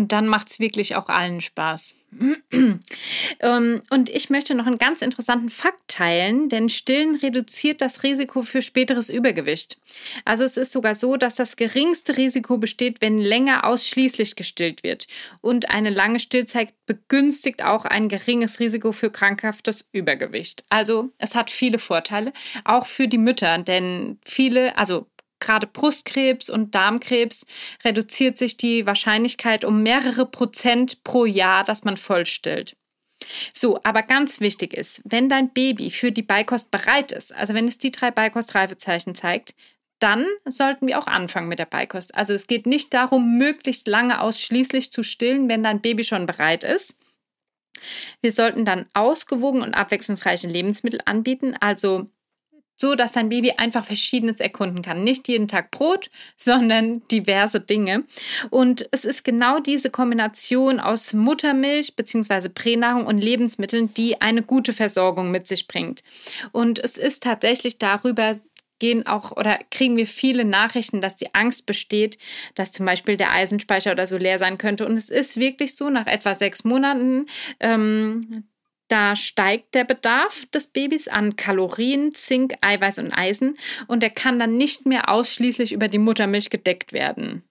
Und 0.00 0.12
dann 0.12 0.28
macht 0.28 0.48
es 0.48 0.60
wirklich 0.60 0.96
auch 0.96 1.10
allen 1.10 1.42
Spaß. 1.42 1.96
Ähm, 3.42 3.80
und 3.88 4.10
ich 4.10 4.28
möchte 4.28 4.54
noch 4.54 4.66
einen 4.66 4.76
ganz 4.76 5.00
interessanten 5.00 5.48
Fakt 5.48 5.80
teilen, 5.88 6.48
denn 6.50 6.68
Stillen 6.68 7.14
reduziert 7.14 7.80
das 7.80 8.02
Risiko 8.02 8.42
für 8.42 8.60
späteres 8.60 9.08
Übergewicht. 9.08 9.78
Also 10.24 10.44
es 10.44 10.58
ist 10.58 10.72
sogar 10.72 10.94
so, 10.94 11.16
dass 11.16 11.36
das 11.36 11.56
geringste 11.56 12.16
Risiko 12.16 12.58
besteht, 12.58 13.00
wenn 13.00 13.16
länger 13.16 13.64
ausschließlich 13.64 14.36
gestillt 14.36 14.82
wird. 14.82 15.06
Und 15.40 15.70
eine 15.70 15.88
lange 15.88 16.20
Stillzeit 16.20 16.74
begünstigt 16.84 17.64
auch 17.64 17.84
ein 17.86 18.08
geringes 18.08 18.60
Risiko 18.60 18.92
für 18.92 19.10
krankhaftes 19.10 19.88
Übergewicht. 19.92 20.64
Also 20.68 21.10
es 21.18 21.34
hat 21.34 21.50
viele 21.50 21.78
Vorteile, 21.78 22.32
auch 22.64 22.86
für 22.86 23.08
die 23.08 23.18
Mütter, 23.18 23.58
denn 23.58 24.18
viele, 24.24 24.76
also 24.76 25.06
gerade 25.40 25.66
Brustkrebs 25.66 26.50
und 26.50 26.74
Darmkrebs 26.74 27.46
reduziert 27.84 28.38
sich 28.38 28.56
die 28.56 28.86
Wahrscheinlichkeit 28.86 29.64
um 29.64 29.82
mehrere 29.82 30.26
Prozent 30.26 31.02
pro 31.04 31.24
Jahr, 31.24 31.64
dass 31.64 31.84
man 31.84 31.96
vollstillt. 31.96 32.76
So, 33.52 33.80
aber 33.82 34.02
ganz 34.02 34.40
wichtig 34.40 34.72
ist, 34.72 35.02
wenn 35.04 35.28
dein 35.28 35.52
Baby 35.52 35.90
für 35.90 36.12
die 36.12 36.22
Beikost 36.22 36.70
bereit 36.70 37.12
ist, 37.12 37.34
also 37.34 37.54
wenn 37.54 37.68
es 37.68 37.78
die 37.78 37.90
drei 37.90 38.10
Beikost-Reifezeichen 38.10 39.14
zeigt, 39.14 39.54
dann 40.00 40.26
sollten 40.46 40.86
wir 40.86 40.98
auch 40.98 41.06
anfangen 41.06 41.48
mit 41.48 41.58
der 41.58 41.66
Beikost. 41.66 42.14
Also 42.16 42.32
es 42.32 42.46
geht 42.46 42.66
nicht 42.66 42.94
darum, 42.94 43.36
möglichst 43.36 43.86
lange 43.86 44.20
ausschließlich 44.20 44.90
zu 44.90 45.02
stillen, 45.02 45.48
wenn 45.48 45.62
dein 45.62 45.82
Baby 45.82 46.04
schon 46.04 46.24
bereit 46.26 46.64
ist. 46.64 46.96
Wir 48.20 48.32
sollten 48.32 48.64
dann 48.64 48.86
ausgewogen 48.94 49.62
und 49.62 49.74
abwechslungsreiche 49.74 50.48
Lebensmittel 50.48 51.00
anbieten, 51.04 51.54
also 51.60 52.08
so 52.80 52.94
dass 52.94 53.12
dein 53.12 53.28
Baby 53.28 53.52
einfach 53.56 53.84
Verschiedenes 53.84 54.40
erkunden 54.40 54.82
kann. 54.82 55.04
Nicht 55.04 55.28
jeden 55.28 55.48
Tag 55.48 55.70
Brot, 55.70 56.10
sondern 56.36 57.06
diverse 57.08 57.60
Dinge. 57.60 58.04
Und 58.50 58.88
es 58.90 59.04
ist 59.04 59.24
genau 59.24 59.60
diese 59.60 59.90
Kombination 59.90 60.80
aus 60.80 61.12
Muttermilch 61.12 61.96
bzw. 61.96 62.48
Pränahrung 62.48 63.06
und 63.06 63.18
Lebensmitteln, 63.18 63.92
die 63.94 64.20
eine 64.20 64.42
gute 64.42 64.72
Versorgung 64.72 65.30
mit 65.30 65.46
sich 65.46 65.66
bringt. 65.66 66.02
Und 66.52 66.78
es 66.78 66.96
ist 66.96 67.22
tatsächlich 67.22 67.78
darüber 67.78 68.38
gehen 68.80 69.06
auch 69.06 69.32
oder 69.32 69.58
kriegen 69.70 69.96
wir 69.96 70.06
viele 70.06 70.44
Nachrichten, 70.44 71.00
dass 71.00 71.14
die 71.14 71.34
Angst 71.34 71.66
besteht, 71.66 72.18
dass 72.56 72.72
zum 72.72 72.86
Beispiel 72.86 73.16
der 73.16 73.30
Eisenspeicher 73.30 73.92
oder 73.92 74.06
so 74.06 74.16
leer 74.16 74.38
sein 74.38 74.58
könnte. 74.58 74.86
Und 74.86 74.96
es 74.96 75.10
ist 75.10 75.38
wirklich 75.38 75.76
so, 75.76 75.90
nach 75.90 76.06
etwa 76.06 76.34
sechs 76.34 76.64
Monaten 76.64 77.26
ähm, 77.60 78.48
da 78.90 79.16
steigt 79.16 79.74
der 79.74 79.84
Bedarf 79.84 80.46
des 80.46 80.68
Babys 80.68 81.08
an 81.08 81.36
Kalorien, 81.36 82.12
Zink, 82.14 82.54
Eiweiß 82.60 82.98
und 82.98 83.12
Eisen 83.12 83.56
und 83.86 84.02
er 84.02 84.10
kann 84.10 84.38
dann 84.38 84.56
nicht 84.56 84.86
mehr 84.86 85.08
ausschließlich 85.08 85.72
über 85.72 85.88
die 85.88 85.98
Muttermilch 85.98 86.50
gedeckt 86.50 86.92
werden. 86.92 87.44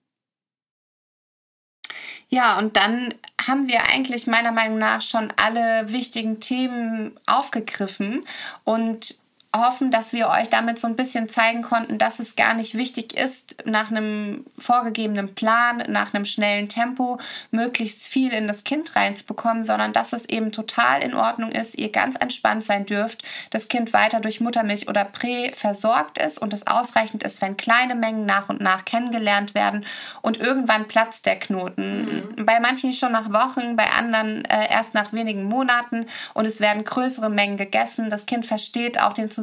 Ja, 2.28 2.60
und 2.60 2.78
dann 2.78 3.14
haben 3.48 3.68
wir 3.68 3.88
eigentlich 3.92 4.28
meiner 4.28 4.52
Meinung 4.52 4.78
nach 4.78 5.02
schon 5.02 5.34
alle 5.38 5.92
wichtigen 5.92 6.40
Themen 6.40 7.20
aufgegriffen 7.26 8.24
und 8.64 9.18
hoffen, 9.56 9.90
dass 9.90 10.14
wir 10.14 10.30
euch 10.30 10.50
damit 10.50 10.78
so 10.78 10.88
ein 10.88 10.96
bisschen 10.96 11.28
zeigen 11.28 11.64
konnten, 11.64 11.98
dass 11.98 12.20
es 12.20 12.36
gar 12.36 12.54
nicht 12.54 12.76
wichtig 12.76 13.18
ist, 13.20 13.56
nach 13.66 13.90
einem 13.90 14.46
vorgegebenen 14.60 15.34
Plan, 15.34 15.84
nach 15.88 16.14
einem 16.14 16.26
schnellen 16.26 16.70
Tempo 16.70 17.18
möglichst 17.50 18.08
viel 18.08 18.32
in 18.32 18.48
das 18.48 18.64
Kind 18.64 18.96
reinzubekommen, 18.96 19.64
sondern 19.64 19.92
dass 19.92 20.14
es 20.14 20.26
eben 20.30 20.52
total 20.52 21.04
in 21.04 21.16
Ordnung 21.16 21.52
ist, 21.52 21.80
ihr 21.80 21.92
ganz 21.92 22.16
entspannt 22.20 22.64
sein 22.64 22.86
dürft, 22.86 23.24
das 23.50 23.70
Kind 23.70 23.92
weiter 23.92 24.20
durch 24.20 24.40
Muttermilch 24.40 24.88
oder 24.88 25.04
Prä 25.04 25.52
versorgt 25.52 26.20
ist 26.20 26.38
und 26.38 26.54
es 26.54 26.68
ausreichend 26.68 27.24
ist, 27.24 27.42
wenn 27.42 27.58
kleine 27.58 27.96
Mengen 27.96 28.28
nach 28.28 28.50
und 28.50 28.62
nach 28.62 28.86
kennengelernt 28.86 29.56
werden 29.56 29.84
und 30.22 30.38
irgendwann 30.38 30.88
platzt 30.88 31.26
der 31.26 31.40
Knoten. 31.40 32.34
Mhm. 32.38 32.46
Bei 32.46 32.60
manchen 32.60 32.94
schon 32.94 33.14
nach 33.14 33.34
Wochen, 33.34 33.76
bei 33.76 33.90
anderen 33.90 34.46
äh, 34.46 34.70
erst 34.70 34.94
nach 34.94 35.12
wenigen 35.12 35.44
Monaten 35.44 36.06
und 36.36 36.46
es 36.46 36.60
werden 36.60 36.84
größere 36.84 37.32
Mengen 37.32 37.58
gegessen. 37.58 38.12
Das 38.12 38.28
Kind 38.28 38.46
versteht 38.46 39.02
auch 39.02 39.14
den 39.14 39.32
Zusammenhang 39.32 39.39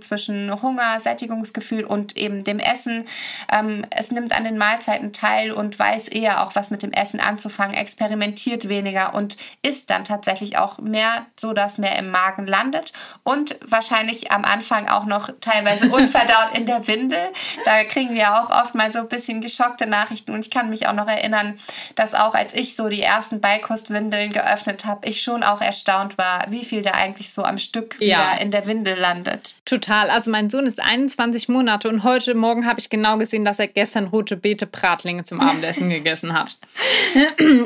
zwischen 0.00 0.62
Hunger, 0.62 1.00
Sättigungsgefühl 1.00 1.84
und 1.84 2.16
eben 2.16 2.44
dem 2.44 2.58
Essen. 2.58 3.04
Ähm, 3.52 3.84
es 3.90 4.10
nimmt 4.10 4.36
an 4.36 4.44
den 4.44 4.58
Mahlzeiten 4.58 5.12
teil 5.12 5.52
und 5.52 5.78
weiß 5.78 6.08
eher 6.08 6.42
auch, 6.42 6.54
was 6.54 6.70
mit 6.70 6.82
dem 6.82 6.92
Essen 6.92 7.20
anzufangen, 7.20 7.76
experimentiert 7.76 8.68
weniger 8.68 9.14
und 9.14 9.36
isst 9.62 9.90
dann 9.90 10.04
tatsächlich 10.04 10.58
auch 10.58 10.78
mehr, 10.78 11.26
so 11.38 11.52
dass 11.52 11.78
mehr 11.78 11.96
im 11.98 12.10
Magen 12.10 12.46
landet 12.46 12.92
und 13.22 13.56
wahrscheinlich 13.66 14.32
am 14.32 14.44
Anfang 14.44 14.88
auch 14.88 15.04
noch 15.04 15.30
teilweise 15.40 15.88
unverdaut 15.92 16.56
in 16.56 16.66
der 16.66 16.86
Windel. 16.86 17.28
Da 17.64 17.84
kriegen 17.84 18.14
wir 18.14 18.34
auch 18.34 18.50
oft 18.50 18.74
mal 18.74 18.92
so 18.92 19.00
ein 19.00 19.08
bisschen 19.08 19.40
geschockte 19.40 19.86
Nachrichten 19.86 20.32
und 20.32 20.40
ich 20.40 20.50
kann 20.50 20.70
mich 20.70 20.88
auch 20.88 20.92
noch 20.92 21.08
erinnern, 21.08 21.58
dass 21.94 22.14
auch 22.14 22.34
als 22.34 22.54
ich 22.54 22.76
so 22.76 22.88
die 22.88 23.02
ersten 23.02 23.40
Beikostwindeln 23.40 24.32
geöffnet 24.32 24.84
habe, 24.84 25.06
ich 25.08 25.22
schon 25.22 25.42
auch 25.42 25.60
erstaunt 25.60 26.18
war, 26.18 26.44
wie 26.48 26.64
viel 26.64 26.82
da 26.82 26.92
eigentlich 26.92 27.32
so 27.32 27.44
am 27.44 27.58
Stück 27.58 27.96
ja. 28.00 28.34
in 28.34 28.50
der 28.50 28.66
Windel 28.66 28.98
landet 28.98 29.25
findet. 29.26 29.56
Total. 29.64 30.10
Also 30.10 30.30
mein 30.30 30.50
Sohn 30.50 30.66
ist 30.66 30.80
21 30.80 31.48
Monate 31.48 31.88
und 31.88 32.02
heute 32.04 32.34
Morgen 32.34 32.66
habe 32.66 32.80
ich 32.80 32.90
genau 32.90 33.18
gesehen, 33.18 33.44
dass 33.44 33.58
er 33.58 33.68
gestern 33.68 34.06
rote 34.06 34.36
Beete 34.36 34.66
Bratlinge 34.66 35.24
zum 35.24 35.40
Abendessen 35.40 35.90
gegessen 35.90 36.32
hat. 36.32 36.56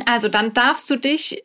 Also 0.07 0.29
dann 0.29 0.53
darfst 0.53 0.89
du 0.91 0.97
dich 0.97 1.43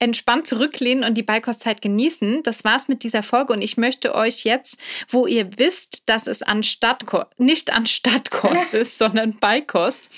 entspannt 0.00 0.46
zurücklehnen 0.46 1.02
und 1.02 1.14
die 1.14 1.24
Beikostzeit 1.24 1.82
genießen. 1.82 2.44
Das 2.44 2.64
war's 2.64 2.86
mit 2.86 3.02
dieser 3.02 3.24
Folge 3.24 3.52
und 3.52 3.62
ich 3.62 3.76
möchte 3.76 4.14
euch 4.14 4.44
jetzt, 4.44 4.78
wo 5.08 5.26
ihr 5.26 5.58
wisst, 5.58 6.08
dass 6.08 6.28
es 6.28 6.42
an 6.42 6.62
Stadtko 6.62 7.24
nicht 7.36 7.72
an 7.72 7.84
Stadtkost 7.84 8.74
ist, 8.74 8.98
sondern 8.98 9.38
Beikost, 9.38 10.08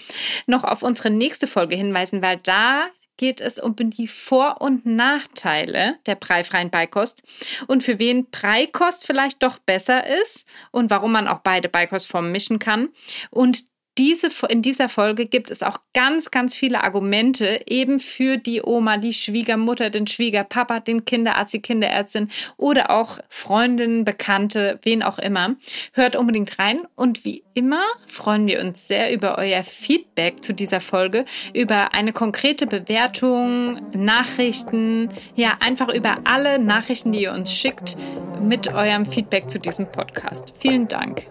noch 0.47 0.65
auf 0.65 0.83
unsere 0.83 1.09
nächste 1.09 1.47
Folge 1.47 1.77
hinweisen, 1.77 2.21
weil 2.21 2.39
da 2.43 2.89
geht 3.21 3.43
es 3.43 3.59
um 3.59 3.77
die 3.77 4.09
Vor- 4.09 4.63
und 4.63 4.87
Nachteile 4.87 5.99
der 6.07 6.15
preifreien 6.15 6.71
Beikost 6.71 7.23
und 7.67 7.83
für 7.83 7.99
wen 7.99 8.31
Preikost 8.31 9.07
vielleicht 9.07 9.43
doch 9.43 9.59
besser 9.59 10.07
ist 10.23 10.49
und 10.71 10.89
warum 10.89 11.13
man 11.13 11.29
auch 11.29 11.41
beide 11.41 11.69
Beikostformen 11.69 12.33
mischen 12.33 12.59
kann. 12.59 12.89
Und 13.29 13.65
diese, 14.01 14.31
in 14.49 14.63
dieser 14.63 14.89
Folge 14.89 15.27
gibt 15.27 15.51
es 15.51 15.63
auch 15.63 15.77
ganz, 15.93 16.31
ganz 16.31 16.55
viele 16.55 16.83
Argumente 16.83 17.61
eben 17.67 18.01
für 18.01 18.39
die 18.39 18.63
Oma, 18.63 18.97
die 18.97 19.13
Schwiegermutter, 19.13 19.91
den 19.91 20.07
Schwiegerpapa, 20.07 20.81
den 20.81 21.05
Kinderarzt, 21.05 21.53
die 21.53 21.61
Kinderärztin 21.61 22.31
oder 22.57 22.91
auch 22.91 23.19
Freundinnen, 23.29 24.07
Bekannte, 24.07 24.79
wen 24.85 25.03
auch 25.03 25.19
immer. 25.19 25.55
Hört 25.93 26.17
unbedingt 26.17 26.59
rein 26.59 26.79
und 26.97 27.27
wie 27.27 27.45
immer 27.53 27.83
freuen 28.07 28.49
wir 28.49 28.63
uns 28.63 28.89
sehr 28.89 29.13
über 29.13 29.37
euer 29.37 29.63
Feedback 29.65 30.43
zu 30.43 30.55
dieser 30.55 30.81
Folge, 30.81 31.27
über 31.53 31.93
eine 31.93 32.15
konkrete 32.15 32.67
Bewertung, 32.67 33.83
Nachrichten, 33.93 35.11
ja, 35.35 35.59
einfach 35.61 35.93
über 35.93 36.21
alle 36.25 36.59
Nachrichten, 36.59 37.13
die 37.13 37.21
ihr 37.21 37.33
uns 37.33 37.53
schickt 37.53 37.99
mit 38.41 38.69
eurem 38.69 39.05
Feedback 39.05 39.51
zu 39.51 39.61
diesem 39.61 39.93
Podcast. 39.93 40.55
Vielen 40.59 40.89
Dank. 40.89 41.27